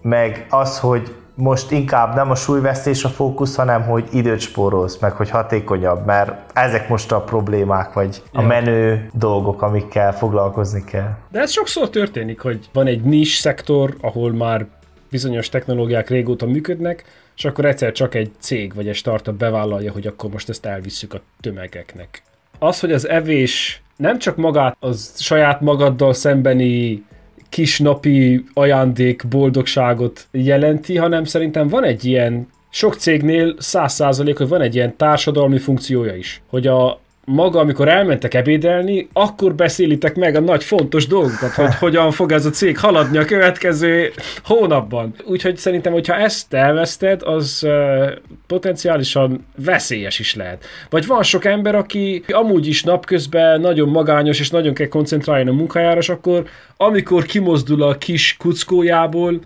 meg 0.02 0.46
az, 0.50 0.80
hogy 0.80 1.16
most 1.36 1.72
inkább 1.72 2.16
nem 2.16 2.32
a 2.32 2.36
súlyvesztés 2.36 3.04
a 3.04 3.10
fókusz, 3.10 3.56
hanem 3.56 3.84
hogy 3.84 4.08
időt 4.12 4.40
spórolsz, 4.40 4.98
meg 4.98 5.12
hogy 5.12 5.30
hatékonyabb, 5.30 6.06
mert 6.06 6.32
ezek 6.54 6.90
most 6.90 7.12
a 7.12 7.22
problémák, 7.22 7.94
vagy 7.94 8.22
a 8.34 8.42
menő 8.42 9.10
dolgok, 9.14 9.62
amikkel 9.62 10.14
foglalkozni 10.14 10.84
kell. 10.84 11.10
De 11.32 11.40
ez 11.40 11.52
sokszor 11.52 11.90
történik, 11.90 12.42
hogy 12.42 12.70
van 12.74 12.88
egy 12.88 13.02
nis 13.02 13.36
szektor, 13.36 13.96
ahol 14.02 14.32
már 14.32 14.66
bizonyos 15.12 15.50
technológiák 15.50 16.10
régóta 16.10 16.46
működnek, 16.46 17.04
és 17.38 17.46
akkor 17.46 17.66
egyszer 17.66 17.92
csak 17.92 18.16
egy 18.16 18.32
cég 18.40 18.74
vagy 18.74 18.88
egy 18.88 18.96
startup 18.96 19.36
bevállalja, 19.36 19.92
hogy 19.92 20.08
akkor 20.08 20.30
most 20.30 20.50
ezt 20.50 20.66
elvisszük 20.66 21.14
a 21.14 21.22
tömegeknek. 21.42 22.24
Az, 22.60 22.80
hogy 22.80 22.92
az 22.92 23.08
evés 23.08 23.82
nem 23.96 24.20
csak 24.20 24.36
magát, 24.36 24.78
az 24.80 25.14
saját 25.18 25.62
magaddal 25.62 26.14
szembeni 26.14 27.04
kis 27.50 27.80
napi 27.80 28.44
ajándék 28.54 29.28
boldogságot 29.28 30.28
jelenti, 30.32 30.98
hanem 30.98 31.24
szerintem 31.24 31.68
van 31.68 31.84
egy 31.84 32.06
ilyen 32.06 32.48
sok 32.70 32.96
cégnél 32.96 33.56
száz 33.58 33.94
százalék, 33.94 34.38
hogy 34.38 34.48
van 34.48 34.62
egy 34.62 34.76
ilyen 34.76 34.96
társadalmi 34.98 35.58
funkciója 35.58 36.16
is, 36.16 36.42
hogy 36.50 36.68
a 36.68 37.00
maga, 37.26 37.60
amikor 37.60 37.88
elmentek 37.88 38.34
ebédelni, 38.34 39.08
akkor 39.14 39.56
beszélitek 39.56 40.16
meg 40.16 40.36
a 40.36 40.40
nagy 40.40 40.64
fontos 40.64 41.08
dolgokat, 41.08 41.54
hogy 41.54 41.76
hogyan 41.86 42.12
fog 42.12 42.32
ez 42.32 42.46
a 42.46 42.50
cég 42.50 42.78
haladni 42.78 43.18
a 43.18 43.26
következő 43.26 44.12
hónapban. 44.44 45.14
Úgyhogy 45.26 45.58
szerintem, 45.58 45.94
hogyha 45.94 46.16
ezt 46.16 46.54
elveszted, 46.54 47.22
az 47.22 47.62
uh, 47.64 48.12
potenciálisan 48.48 49.46
veszélyes 49.56 50.20
is 50.20 50.36
lehet. 50.36 50.66
Vagy 50.90 51.06
van 51.06 51.24
sok 51.24 51.46
ember, 51.46 51.76
aki 51.76 52.24
amúgy 52.28 52.68
is 52.68 52.84
napközben 52.84 53.62
nagyon 53.62 53.90
magányos, 53.90 54.40
és 54.40 54.50
nagyon 54.50 54.74
kell 54.74 54.88
koncentrálni 54.88 55.50
a 55.50 55.54
munkájára, 55.54 56.00
és 56.00 56.10
akkor 56.10 56.44
amikor 56.78 57.26
kimozdul 57.26 57.84
a 57.84 57.98
kis 57.98 58.36
kuckójából, 58.40 59.40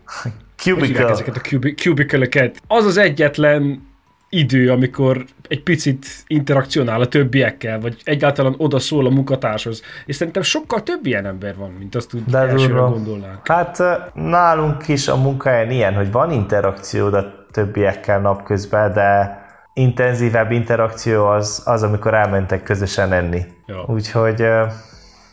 Cubicle. 0.56 1.10
ezeket 1.10 1.36
a 1.36 1.42
cubicle 1.76 2.52
Az 2.68 2.86
az 2.86 2.98
egyetlen 2.98 3.82
idő, 4.30 4.72
amikor 4.72 5.26
egy 5.48 5.64
picit 5.64 6.06
interakcionál 6.28 7.02
a 7.02 7.08
többiekkel, 7.08 7.80
vagy 7.80 8.02
egyáltalán 8.04 8.56
oda 8.58 8.80
szól 8.80 9.06
a 9.06 9.10
munkatárshoz. 9.10 9.82
És 10.06 10.16
szerintem 10.16 10.42
sokkal 10.42 10.84
több 10.84 11.06
ilyen 11.06 11.26
ember 11.26 11.56
van, 11.56 11.72
mint 11.72 11.96
azt 11.96 12.14
úgy 12.14 12.24
De 12.24 12.38
elsőre 12.38 12.74
durva. 12.74 12.90
gondolnánk. 12.90 13.48
Hát 13.48 13.82
nálunk 14.14 14.88
is 14.88 15.08
a 15.08 15.16
munkahelyen 15.16 15.72
ilyen, 15.72 15.94
hogy 15.94 16.12
van 16.12 16.32
interakció 16.32 17.06
a 17.06 17.46
többiekkel 17.52 18.20
napközben, 18.20 18.94
de 18.94 19.44
intenzívebb 19.74 20.52
interakció 20.52 21.26
az, 21.26 21.62
az 21.66 21.84
amikor 21.84 22.14
elmentek 22.14 22.64
közösen 22.64 23.12
enni. 23.12 23.46
Ja. 23.66 23.84
Úgyhogy 23.88 24.48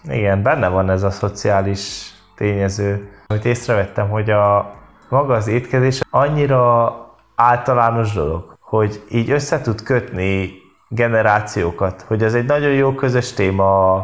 igen, 0.08 0.42
benne 0.42 0.68
van 0.68 0.90
ez 0.90 1.02
a 1.02 1.10
szociális 1.10 2.10
tényező. 2.36 3.08
Amit 3.26 3.44
észrevettem, 3.44 4.08
hogy 4.08 4.30
a 4.30 4.74
maga 5.08 5.34
az 5.34 5.46
étkezés 5.46 6.00
annyira 6.10 6.96
általános 7.34 8.12
dolog, 8.12 8.51
hogy 8.72 9.02
így 9.10 9.30
össze 9.30 9.60
tud 9.60 9.82
kötni 9.82 10.52
generációkat, 10.88 12.04
hogy 12.06 12.22
ez 12.22 12.34
egy 12.34 12.44
nagyon 12.44 12.72
jó 12.72 12.94
közös 12.94 13.32
téma 13.32 13.94
a, 13.94 13.96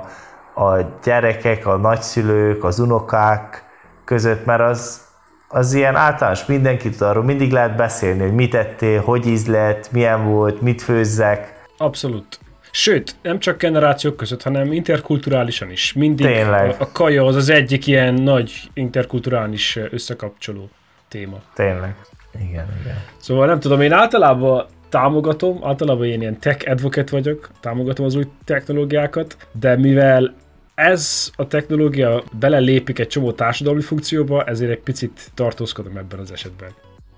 a 0.54 0.98
gyerekek, 1.04 1.66
a 1.66 1.76
nagyszülők, 1.76 2.64
az 2.64 2.78
unokák 2.78 3.64
között, 4.04 4.44
mert 4.44 4.60
az, 4.60 5.00
az 5.48 5.74
ilyen 5.74 5.96
általános, 5.96 6.46
mindenki 6.46 6.90
tud 6.90 7.00
arról, 7.00 7.24
mindig 7.24 7.52
lehet 7.52 7.76
beszélni, 7.76 8.22
hogy 8.22 8.32
mit 8.32 8.54
ettél, 8.54 9.00
hogy 9.00 9.26
ízlett, 9.26 9.92
milyen 9.92 10.24
volt, 10.24 10.60
mit 10.60 10.82
főzzek. 10.82 11.66
Abszolút. 11.76 12.38
Sőt, 12.70 13.16
nem 13.22 13.38
csak 13.38 13.58
generációk 13.58 14.16
között, 14.16 14.42
hanem 14.42 14.72
interkulturálisan 14.72 15.70
is. 15.70 15.92
Mindig 15.92 16.26
Tényleg. 16.26 16.68
A, 16.78 16.82
a 16.82 16.88
kaja 16.92 17.24
az 17.24 17.36
az 17.36 17.48
egyik 17.48 17.86
ilyen 17.86 18.14
nagy 18.14 18.70
interkulturális 18.74 19.78
összekapcsoló 19.90 20.70
téma. 21.08 21.38
Tényleg. 21.54 21.96
Igen, 22.40 22.66
igen. 22.80 22.96
Szóval 23.16 23.46
nem 23.46 23.60
tudom, 23.60 23.80
én 23.80 23.92
általában 23.92 24.66
támogatom, 24.88 25.58
általában 25.64 26.06
én 26.06 26.20
ilyen 26.20 26.38
tech 26.38 26.70
advocate 26.70 27.10
vagyok, 27.10 27.48
támogatom 27.60 28.04
az 28.04 28.14
új 28.14 28.26
technológiákat, 28.44 29.36
de 29.52 29.76
mivel 29.76 30.34
ez 30.74 31.30
a 31.36 31.46
technológia 31.46 32.22
belelépik 32.38 32.98
egy 32.98 33.08
csomó 33.08 33.32
társadalmi 33.32 33.80
funkcióba, 33.80 34.44
ezért 34.44 34.70
egy 34.70 34.80
picit 34.80 35.30
tartózkodom 35.34 35.96
ebben 35.96 36.18
az 36.18 36.32
esetben. 36.32 36.68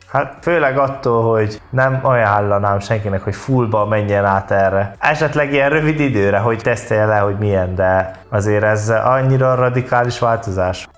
Hát 0.06 0.38
főleg 0.42 0.78
attól, 0.78 1.22
hogy 1.30 1.60
nem 1.70 2.00
ajánlanám 2.02 2.78
senkinek, 2.78 3.22
hogy 3.22 3.34
fullba 3.34 3.86
menjen 3.86 4.24
át 4.24 4.50
erre. 4.50 4.94
Esetleg 4.98 5.52
ilyen 5.52 5.70
rövid 5.70 6.00
időre, 6.00 6.38
hogy 6.38 6.58
tesztelje 6.58 7.04
le, 7.04 7.18
hogy 7.18 7.38
milyen, 7.38 7.74
de 7.74 8.20
azért 8.28 8.62
ez 8.62 8.90
annyira 8.90 9.54
radikális 9.54 10.18
változás 10.18 10.88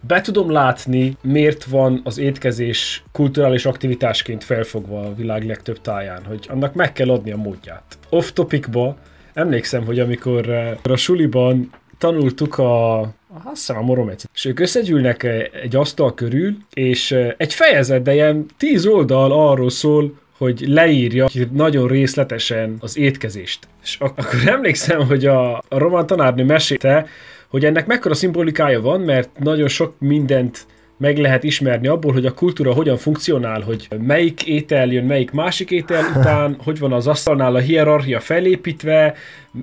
be 0.00 0.20
tudom 0.20 0.50
látni, 0.50 1.16
miért 1.22 1.64
van 1.64 2.00
az 2.04 2.18
étkezés 2.18 3.04
kulturális 3.12 3.66
aktivitásként 3.66 4.44
felfogva 4.44 5.00
a 5.00 5.14
világ 5.14 5.46
legtöbb 5.46 5.80
táján, 5.80 6.24
hogy 6.24 6.46
annak 6.48 6.74
meg 6.74 6.92
kell 6.92 7.10
adni 7.10 7.30
a 7.30 7.36
módját. 7.36 7.98
Off-topicba 8.08 8.96
emlékszem, 9.32 9.84
hogy 9.84 9.98
amikor 9.98 10.48
eh, 10.48 10.76
a 10.82 10.96
suliban 10.96 11.70
tanultuk 11.98 12.58
a 12.58 13.00
azt 13.32 13.66
hiszem 13.66 13.76
a 13.76 13.82
moromec. 13.82 14.24
És 14.34 14.44
ők 14.44 14.60
összegyűlnek 14.60 15.22
eh, 15.22 15.44
egy 15.62 15.76
asztal 15.76 16.14
körül, 16.14 16.56
és 16.74 17.12
eh, 17.12 17.34
egy 17.36 17.54
fejezet, 17.54 18.02
de 18.02 18.14
ilyen 18.14 18.46
tíz 18.56 18.86
oldal 18.86 19.32
arról 19.32 19.70
szól, 19.70 20.18
hogy 20.38 20.64
leírja 20.68 21.28
nagyon 21.52 21.88
részletesen 21.88 22.76
az 22.80 22.98
étkezést. 22.98 23.68
És 23.82 23.96
ak- 24.00 24.18
akkor 24.18 24.48
emlékszem, 24.56 25.06
hogy 25.06 25.26
a, 25.26 25.56
a 25.56 25.78
román 25.78 26.06
tanárnő 26.06 26.44
mesélte, 26.44 27.06
hogy 27.50 27.64
ennek 27.64 27.86
mekkora 27.86 28.14
szimbolikája 28.14 28.80
van, 28.80 29.00
mert 29.00 29.38
nagyon 29.38 29.68
sok 29.68 29.94
mindent 29.98 30.66
meg 30.96 31.18
lehet 31.18 31.44
ismerni 31.44 31.86
abból, 31.86 32.12
hogy 32.12 32.26
a 32.26 32.34
kultúra 32.34 32.72
hogyan 32.72 32.96
funkcionál, 32.96 33.60
hogy 33.60 33.88
melyik 34.00 34.46
étel 34.46 34.86
jön 34.86 35.04
melyik 35.04 35.30
másik 35.30 35.70
étel 35.70 36.04
után, 36.16 36.56
hogy 36.64 36.78
van 36.78 36.92
az 36.92 37.06
asztalnál 37.06 37.54
a 37.54 37.58
hierarchia 37.58 38.20
felépítve, 38.20 39.14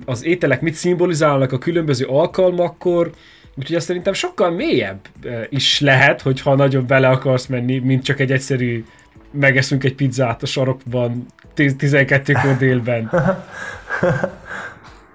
az 0.04 0.24
ételek 0.24 0.60
mit 0.60 0.74
szimbolizálnak 0.74 1.52
a 1.52 1.58
különböző 1.58 2.04
alkalmakkor, 2.04 3.10
úgyhogy 3.56 3.76
azt 3.76 3.86
szerintem 3.86 4.12
sokkal 4.12 4.50
mélyebb 4.50 5.00
is 5.48 5.80
lehet, 5.80 6.22
hogyha 6.22 6.54
nagyon 6.54 6.86
bele 6.86 7.08
akarsz 7.08 7.46
menni, 7.46 7.78
mint 7.78 8.04
csak 8.04 8.20
egy 8.20 8.32
egyszerű 8.32 8.84
megeszünk 9.30 9.84
egy 9.84 9.94
pizzát 9.94 10.42
a 10.42 10.46
sarokban 10.46 11.26
12-kor 11.56 12.56
délben. 12.56 13.10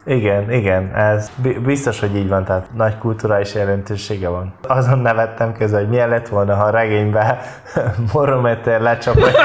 Igen, 0.05 0.51
igen, 0.51 0.95
ez 0.95 1.31
biztos, 1.63 1.99
hogy 1.99 2.15
így 2.15 2.27
van, 2.27 2.45
tehát 2.45 2.73
nagy 2.73 2.97
kulturális 2.97 3.53
jelentősége 3.53 4.27
van. 4.27 4.53
Azon 4.67 4.99
nevettem 4.99 5.53
közben, 5.53 5.79
hogy 5.79 5.89
milyen 5.89 6.09
lett 6.09 6.27
volna, 6.27 6.55
ha 6.55 6.63
a 6.63 6.69
regényben 6.69 7.37
Morometer 8.13 8.81
lecsap, 8.81 9.17
egy, 9.17 9.35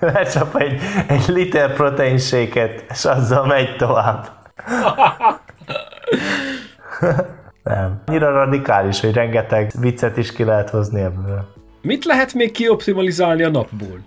lecsap 0.12 0.56
egy, 0.56 0.80
egy 1.06 1.28
liter 1.28 1.72
proteinséket, 1.72 2.84
és 2.90 3.04
azzal 3.04 3.46
megy 3.46 3.76
tovább. 3.76 4.26
Nem. 7.62 8.00
Annyira 8.06 8.30
radikális, 8.30 9.00
hogy 9.00 9.12
rengeteg 9.12 9.70
viccet 9.80 10.16
is 10.16 10.32
ki 10.32 10.44
lehet 10.44 10.70
hozni 10.70 11.00
ebből. 11.00 11.44
Mit 11.82 12.04
lehet 12.04 12.34
még 12.34 12.50
kioptimalizálni 12.50 13.42
a 13.42 13.50
napból? 13.50 13.98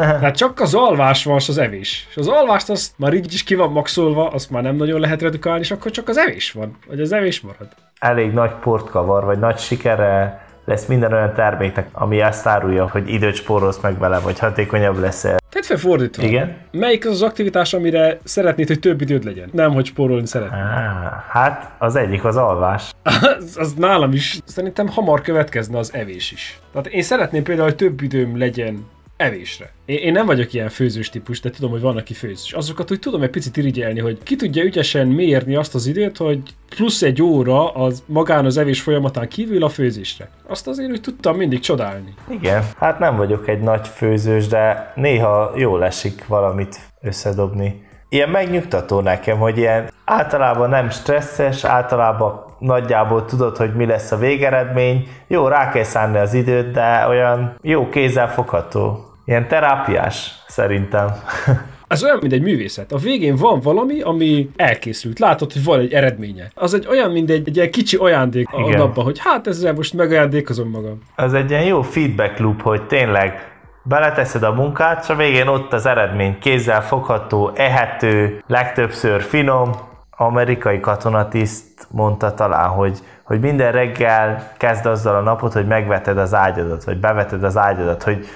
Hát 0.00 0.36
csak 0.36 0.60
az 0.60 0.74
alvás 0.74 1.24
van, 1.24 1.34
az 1.34 1.58
evés. 1.58 2.06
És 2.10 2.16
az 2.16 2.28
alvást 2.28 2.70
azt 2.70 2.92
már 2.96 3.14
így 3.14 3.32
is 3.32 3.44
ki 3.44 3.54
van 3.54 3.72
maxolva, 3.72 4.28
azt 4.28 4.50
már 4.50 4.62
nem 4.62 4.76
nagyon 4.76 5.00
lehet 5.00 5.22
redukálni, 5.22 5.60
és 5.60 5.70
akkor 5.70 5.90
csak 5.90 6.08
az 6.08 6.16
evés 6.16 6.52
van, 6.52 6.76
vagy 6.86 7.00
az 7.00 7.12
evés 7.12 7.40
marad. 7.40 7.68
Elég 7.98 8.32
nagy 8.32 8.50
port 8.50 8.90
kavar, 8.90 9.24
vagy 9.24 9.38
nagy 9.38 9.58
sikere 9.58 10.44
lesz 10.66 10.86
minden 10.86 11.12
olyan 11.12 11.34
terméknek, 11.34 11.88
ami 11.92 12.20
azt 12.20 12.46
árulja, 12.46 12.88
hogy 12.88 13.08
időt 13.08 13.34
spórolsz 13.34 13.78
meg 13.80 13.98
vele, 13.98 14.18
vagy 14.18 14.38
hatékonyabb 14.38 14.98
leszel. 14.98 15.38
Tehát 15.50 15.66
felfordítva. 15.66 16.22
Igen? 16.22 16.56
Melyik 16.70 17.06
az 17.06 17.12
az 17.12 17.22
aktivitás, 17.22 17.74
amire 17.74 18.18
szeretnéd, 18.24 18.66
hogy 18.66 18.80
több 18.80 19.00
időd 19.00 19.24
legyen? 19.24 19.48
Nem, 19.52 19.72
hogy 19.72 19.86
spórolni 19.86 20.26
szeretnéd. 20.26 20.60
Á, 20.60 21.24
hát 21.28 21.70
az 21.78 21.96
egyik 21.96 22.24
az 22.24 22.36
alvás. 22.36 22.90
az, 23.38 23.56
az 23.58 23.74
nálam 23.74 24.12
is 24.12 24.38
szerintem 24.44 24.88
hamar 24.88 25.20
következne 25.20 25.78
az 25.78 25.94
evés 25.94 26.32
is. 26.32 26.60
Tehát 26.72 26.86
én 26.86 27.02
szeretném 27.02 27.42
például, 27.42 27.68
hogy 27.68 27.76
több 27.76 28.02
időm 28.02 28.38
legyen 28.38 28.86
evésre. 29.16 29.72
Én, 29.84 29.96
én 29.96 30.12
nem 30.12 30.26
vagyok 30.26 30.52
ilyen 30.52 30.68
főzős 30.68 31.10
típus, 31.10 31.40
de 31.40 31.50
tudom, 31.50 31.70
hogy 31.70 31.80
van, 31.80 31.96
aki 31.96 32.14
főz. 32.14 32.42
És 32.44 32.52
azokat 32.52 32.90
úgy 32.90 32.98
tudom 32.98 33.22
egy 33.22 33.30
picit 33.30 33.56
irigyelni, 33.56 34.00
hogy 34.00 34.18
ki 34.22 34.36
tudja 34.36 34.62
ügyesen 34.62 35.06
mérni 35.06 35.54
azt 35.54 35.74
az 35.74 35.86
időt, 35.86 36.16
hogy 36.16 36.40
plusz 36.68 37.02
egy 37.02 37.22
óra 37.22 37.72
az 37.72 38.02
magán 38.06 38.44
az 38.44 38.56
evés 38.56 38.80
folyamatán 38.80 39.28
kívül 39.28 39.64
a 39.64 39.68
főzésre. 39.68 40.28
Azt 40.46 40.68
azért 40.68 40.90
úgy 40.90 41.00
tudtam 41.00 41.36
mindig 41.36 41.60
csodálni. 41.60 42.14
Igen, 42.28 42.62
hát 42.76 42.98
nem 42.98 43.16
vagyok 43.16 43.48
egy 43.48 43.60
nagy 43.60 43.88
főzős, 43.88 44.46
de 44.46 44.92
néha 44.94 45.52
jól 45.56 45.84
esik 45.84 46.26
valamit 46.26 46.76
összedobni. 47.00 47.84
Ilyen 48.08 48.28
megnyugtató 48.30 49.00
nekem, 49.00 49.38
hogy 49.38 49.58
ilyen 49.58 49.90
általában 50.04 50.68
nem 50.68 50.90
stresszes, 50.90 51.64
általában 51.64 52.45
nagyjából 52.58 53.24
tudod, 53.24 53.56
hogy 53.56 53.74
mi 53.74 53.86
lesz 53.86 54.12
a 54.12 54.16
végeredmény. 54.16 55.08
Jó, 55.26 55.48
rá 55.48 55.70
kell 55.70 55.82
szánni 55.82 56.18
az 56.18 56.34
időt, 56.34 56.70
de 56.70 57.06
olyan 57.08 57.56
jó 57.62 57.88
kézzel 57.88 58.32
fogható. 58.32 59.04
Ilyen 59.24 59.48
terápiás, 59.48 60.30
szerintem. 60.46 61.08
Ez 61.88 62.04
olyan, 62.04 62.18
mint 62.20 62.32
egy 62.32 62.42
művészet. 62.42 62.92
A 62.92 62.96
végén 62.96 63.36
van 63.36 63.60
valami, 63.60 64.00
ami 64.00 64.50
elkészült. 64.56 65.18
Látod, 65.18 65.52
hogy 65.52 65.64
van 65.64 65.80
egy 65.80 65.92
eredménye. 65.92 66.50
Az 66.54 66.74
egy 66.74 66.86
olyan, 66.86 67.10
mint 67.10 67.30
egy, 67.30 67.48
egy 67.48 67.56
ilyen 67.56 67.70
kicsi 67.70 67.96
ajándék 67.96 68.48
a 68.52 68.60
Igen. 68.60 68.78
napban, 68.78 69.04
hogy 69.04 69.18
hát 69.18 69.46
ezzel 69.46 69.72
most 69.72 69.94
megajándékozom 69.94 70.68
magam. 70.68 70.98
Az 71.16 71.34
egy 71.34 71.50
ilyen 71.50 71.64
jó 71.64 71.82
feedback 71.82 72.38
loop, 72.38 72.62
hogy 72.62 72.86
tényleg 72.86 73.56
beleteszed 73.82 74.42
a 74.42 74.52
munkát, 74.52 75.02
és 75.02 75.08
a 75.08 75.14
végén 75.14 75.46
ott 75.46 75.72
az 75.72 75.86
eredmény 75.86 76.38
kézzel 76.38 76.82
fogható, 76.82 77.50
ehető, 77.54 78.42
legtöbbször 78.46 79.22
finom. 79.22 79.70
Amerikai 80.16 80.80
katonatiszt 80.80 81.86
mondta 81.90 82.34
talán, 82.34 82.68
hogy, 82.68 82.98
hogy 83.22 83.40
minden 83.40 83.72
reggel 83.72 84.52
kezd 84.56 84.86
azzal 84.86 85.16
a 85.16 85.20
napot, 85.20 85.52
hogy 85.52 85.66
megveted 85.66 86.18
az 86.18 86.34
ágyadat, 86.34 86.84
vagy 86.84 87.00
beveted 87.00 87.44
az 87.44 87.56
ágyadat, 87.56 88.02
hogy, 88.02 88.26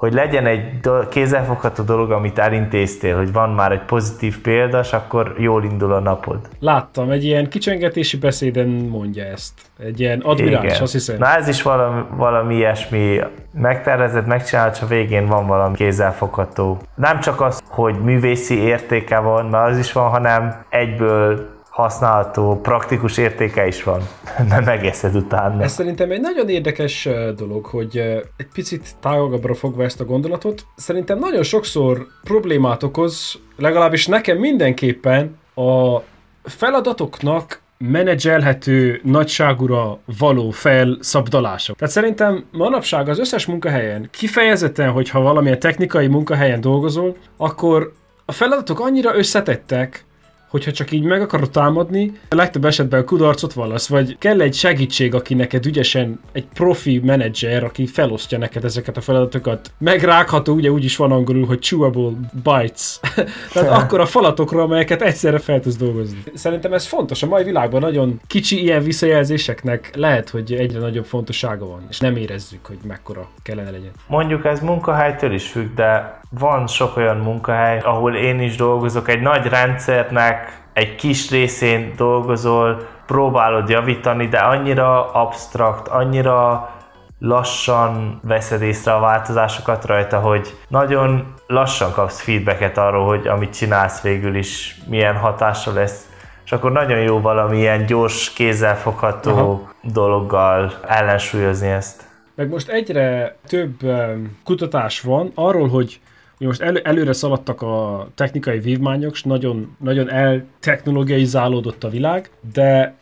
hogy 0.00 0.12
legyen 0.12 0.46
egy 0.46 0.80
do- 0.80 1.08
kézzelfogható 1.08 1.82
dolog, 1.82 2.10
amit 2.10 2.38
elintéztél, 2.38 3.16
hogy 3.16 3.32
van 3.32 3.50
már 3.50 3.72
egy 3.72 3.82
pozitív 3.82 4.40
példa, 4.40 4.78
és 4.78 4.92
akkor 4.92 5.34
jól 5.38 5.64
indul 5.64 5.92
a 5.92 6.00
napod. 6.00 6.38
Láttam, 6.60 7.10
egy 7.10 7.24
ilyen 7.24 7.48
kicsengetési 7.48 8.16
beszéden 8.16 8.68
mondja 8.68 9.24
ezt. 9.24 9.52
Egy 9.78 10.00
ilyen 10.00 10.20
admirális, 10.20 10.80
azt 10.80 10.92
hiszem. 10.92 11.16
Na 11.18 11.36
ez 11.36 11.48
is 11.48 11.62
valami, 11.62 12.02
valami 12.16 12.54
ilyesmi, 12.54 13.20
megtervezed, 13.52 14.26
megcsinálod, 14.26 14.74
és 14.74 14.82
a 14.82 14.86
végén 14.86 15.26
van 15.26 15.46
valami 15.46 15.74
kézzelfogható. 15.74 16.78
Nem 16.94 17.20
csak 17.20 17.40
az, 17.40 17.62
hogy 17.68 17.94
művészi 18.02 18.58
értéke 18.58 19.18
van, 19.18 19.46
mert 19.46 19.70
az 19.70 19.78
is 19.78 19.92
van, 19.92 20.10
hanem 20.10 20.64
egyből 20.68 21.48
használható, 21.70 22.60
praktikus 22.62 23.16
értéke 23.16 23.66
is 23.66 23.82
van. 23.82 24.00
Nem 24.48 24.68
egészed 24.68 25.14
utána. 25.14 25.62
Ez 25.62 25.72
szerintem 25.72 26.10
egy 26.10 26.20
nagyon 26.20 26.48
érdekes 26.48 27.08
dolog, 27.36 27.64
hogy 27.64 27.96
egy 28.36 28.48
picit 28.52 28.96
tágabbra 29.00 29.54
fogva 29.54 29.82
ezt 29.82 30.00
a 30.00 30.04
gondolatot, 30.04 30.66
szerintem 30.76 31.18
nagyon 31.18 31.42
sokszor 31.42 32.06
problémát 32.24 32.82
okoz, 32.82 33.38
legalábbis 33.56 34.06
nekem 34.06 34.38
mindenképpen 34.38 35.38
a 35.54 35.98
feladatoknak 36.42 37.60
menedzselhető 37.78 39.00
nagyságúra 39.04 39.98
való 40.18 40.50
felszabdalások. 40.50 41.76
Tehát 41.76 41.94
szerintem 41.94 42.44
manapság 42.52 43.08
az 43.08 43.18
összes 43.18 43.46
munkahelyen, 43.46 44.08
kifejezetten, 44.12 44.90
hogyha 44.90 45.20
valamilyen 45.20 45.58
technikai 45.58 46.06
munkahelyen 46.06 46.60
dolgozol, 46.60 47.16
akkor 47.36 47.92
a 48.24 48.32
feladatok 48.32 48.80
annyira 48.80 49.16
összetettek, 49.16 50.04
hogyha 50.50 50.72
csak 50.72 50.90
így 50.90 51.02
meg 51.02 51.20
akarod 51.20 51.50
támadni, 51.50 52.12
a 52.28 52.34
legtöbb 52.34 52.64
esetben 52.64 53.04
kudarcot 53.04 53.52
vallasz, 53.52 53.88
vagy 53.88 54.18
kell 54.18 54.40
egy 54.40 54.54
segítség, 54.54 55.14
aki 55.14 55.34
neked 55.34 55.66
ügyesen, 55.66 56.20
egy 56.32 56.46
profi 56.54 57.00
menedzser, 57.04 57.64
aki 57.64 57.86
felosztja 57.86 58.38
neked 58.38 58.64
ezeket 58.64 58.96
a 58.96 59.00
feladatokat. 59.00 59.72
Megrágható, 59.78 60.52
ugye 60.54 60.70
úgy 60.70 60.84
is 60.84 60.96
van 60.96 61.12
angolul, 61.12 61.46
hogy 61.46 61.58
chewable 61.58 62.10
bites. 62.42 63.00
Tehát 63.52 63.82
akkor 63.82 64.00
a 64.00 64.06
falatokra, 64.06 64.62
amelyeket 64.62 65.02
egyszerre 65.02 65.38
fel 65.38 65.60
tudsz 65.60 65.76
dolgozni. 65.76 66.22
Szerintem 66.34 66.72
ez 66.72 66.86
fontos. 66.86 67.22
A 67.22 67.26
mai 67.26 67.44
világban 67.44 67.80
nagyon 67.80 68.20
kicsi 68.26 68.62
ilyen 68.62 68.82
visszajelzéseknek 68.82 69.90
lehet, 69.96 70.28
hogy 70.28 70.52
egyre 70.52 70.78
nagyobb 70.78 71.04
fontossága 71.04 71.66
van, 71.66 71.86
és 71.90 71.98
nem 71.98 72.16
érezzük, 72.16 72.66
hogy 72.66 72.78
mekkora 72.86 73.28
kellene 73.42 73.70
legyen. 73.70 73.90
Mondjuk 74.06 74.44
ez 74.44 74.60
munkahelytől 74.60 75.32
is 75.32 75.48
függ, 75.48 75.74
de 75.74 76.19
van 76.38 76.66
sok 76.66 76.96
olyan 76.96 77.16
munkahely, 77.16 77.78
ahol 77.78 78.14
én 78.14 78.40
is 78.40 78.56
dolgozok, 78.56 79.08
egy 79.08 79.20
nagy 79.20 79.46
rendszernek 79.46 80.62
egy 80.72 80.94
kis 80.94 81.30
részén 81.30 81.92
dolgozol, 81.96 82.86
próbálod 83.06 83.68
javítani, 83.68 84.28
de 84.28 84.38
annyira 84.38 85.12
absztrakt, 85.12 85.88
annyira 85.88 86.70
lassan 87.18 88.20
veszed 88.22 88.62
észre 88.62 88.94
a 88.94 89.00
változásokat 89.00 89.84
rajta, 89.84 90.18
hogy 90.18 90.54
nagyon 90.68 91.34
lassan 91.46 91.92
kapsz 91.92 92.20
feedbacket 92.20 92.78
arról, 92.78 93.06
hogy 93.06 93.26
amit 93.26 93.54
csinálsz 93.54 94.00
végül 94.00 94.34
is 94.34 94.80
milyen 94.88 95.16
hatása 95.16 95.72
lesz, 95.72 96.08
és 96.44 96.52
akkor 96.52 96.72
nagyon 96.72 96.98
jó 96.98 97.20
valamilyen 97.20 97.86
gyors, 97.86 98.32
kézzelfogható 98.32 99.30
Aha. 99.30 99.72
dologgal 99.82 100.72
ellensúlyozni 100.86 101.68
ezt. 101.68 102.02
Meg 102.34 102.48
most 102.48 102.68
egyre 102.68 103.36
több 103.46 103.82
um, 103.82 104.38
kutatás 104.44 105.00
van 105.00 105.30
arról, 105.34 105.68
hogy 105.68 106.00
most 106.46 106.60
elő, 106.60 106.80
előre 106.84 107.12
szaladtak 107.12 107.62
a 107.62 108.08
technikai 108.14 108.58
vívmányok, 108.58 109.12
és 109.12 109.22
nagyon, 109.22 109.76
nagyon 109.78 110.10
eltechnologiaizálódott 110.10 111.84
a 111.84 111.88
világ, 111.88 112.30
de 112.52 112.94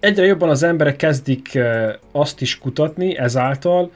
egyre 0.00 0.24
jobban 0.24 0.48
az 0.48 0.62
emberek 0.62 0.96
kezdik 0.96 1.50
uh, 1.54 1.88
azt 2.12 2.40
is 2.40 2.58
kutatni 2.58 3.18
ezáltal, 3.18 3.90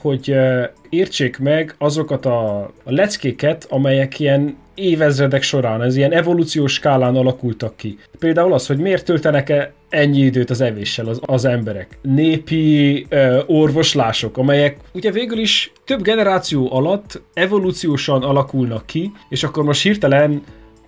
hogy 0.00 0.30
uh, 0.30 0.62
értsék 0.88 1.38
meg 1.38 1.74
azokat 1.78 2.26
a, 2.26 2.58
a 2.58 2.70
leckéket, 2.84 3.66
amelyek 3.70 4.20
ilyen 4.20 4.56
évezredek 4.74 5.42
során, 5.42 5.82
ez 5.82 5.96
ilyen 5.96 6.12
evolúciós 6.12 6.72
skálán 6.72 7.16
alakultak 7.16 7.76
ki. 7.76 7.98
Például 8.18 8.52
az, 8.52 8.66
hogy 8.66 8.78
miért 8.78 9.04
töltenek 9.04 9.48
-e 9.48 9.72
ennyi 9.88 10.20
időt 10.20 10.50
az 10.50 10.60
evéssel 10.60 11.06
az, 11.06 11.20
az 11.22 11.44
emberek. 11.44 11.98
Népi 12.02 13.06
ö, 13.08 13.40
orvoslások, 13.46 14.38
amelyek 14.38 14.76
ugye 14.92 15.10
végül 15.10 15.38
is 15.38 15.72
több 15.86 16.02
generáció 16.02 16.72
alatt 16.72 17.22
evolúciósan 17.34 18.22
alakulnak 18.22 18.86
ki, 18.86 19.12
és 19.28 19.44
akkor 19.44 19.64
most 19.64 19.82
hirtelen 19.82 20.42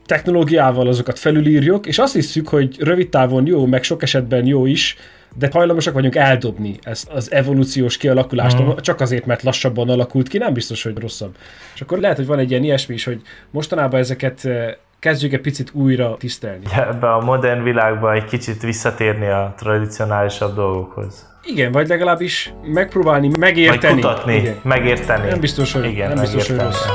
technológiával 0.07 0.87
azokat 0.89 1.19
felülírjuk, 1.19 1.87
és 1.87 1.99
azt 1.99 2.15
hiszük, 2.15 2.49
hogy 2.49 2.77
rövid 2.81 3.09
távon 3.09 3.47
jó, 3.47 3.67
meg 3.67 3.83
sok 3.83 4.03
esetben 4.03 4.47
jó 4.47 4.67
is, 4.67 4.97
de 5.39 5.49
hajlamosak 5.53 5.95
vagyunk 5.95 6.15
eldobni 6.15 6.79
ezt 6.83 7.09
az 7.09 7.33
evolúciós 7.33 7.97
kialakulást, 7.97 8.63
mm. 8.63 8.69
csak 8.81 9.01
azért, 9.01 9.27
mert 9.27 9.43
lassabban 9.43 9.89
alakult 9.89 10.29
ki, 10.29 10.39
nem 10.39 10.53
biztos, 10.53 10.83
hogy 10.83 10.99
rosszabb. 10.99 11.37
És 11.75 11.81
akkor 11.81 11.99
lehet, 11.99 12.17
hogy 12.17 12.27
van 12.27 12.39
egy 12.39 12.51
ilyen 12.51 12.65
ilyesmi 12.65 12.95
is, 12.95 13.05
hogy 13.05 13.21
mostanában 13.51 14.01
ezeket 14.01 14.45
eh, 14.45 14.75
kezdjük 14.99 15.33
egy 15.33 15.41
picit 15.41 15.71
újra 15.73 16.17
tisztelni. 16.19 16.65
Ebbe 16.77 17.13
a 17.13 17.21
modern 17.21 17.63
világban 17.63 18.15
egy 18.15 18.25
kicsit 18.25 18.63
visszatérni 18.63 19.27
a 19.27 19.55
tradicionálisabb 19.57 20.55
dolgokhoz. 20.55 21.27
Igen, 21.43 21.73
vagy 21.73 21.89
legalábbis 21.89 22.53
megpróbálni 22.63 23.31
megérteni. 23.39 24.01
Vagy 24.01 24.11
kutatni, 24.11 24.37
Igen. 24.37 24.61
megérteni. 24.63 25.29
Nem 25.29 25.41
biztos, 25.41 25.73
hogy, 25.73 25.85
Igen, 25.85 26.09
nem 26.09 26.21
biztos, 26.21 26.49
hogy 26.49 26.59
rossz. 26.59 26.87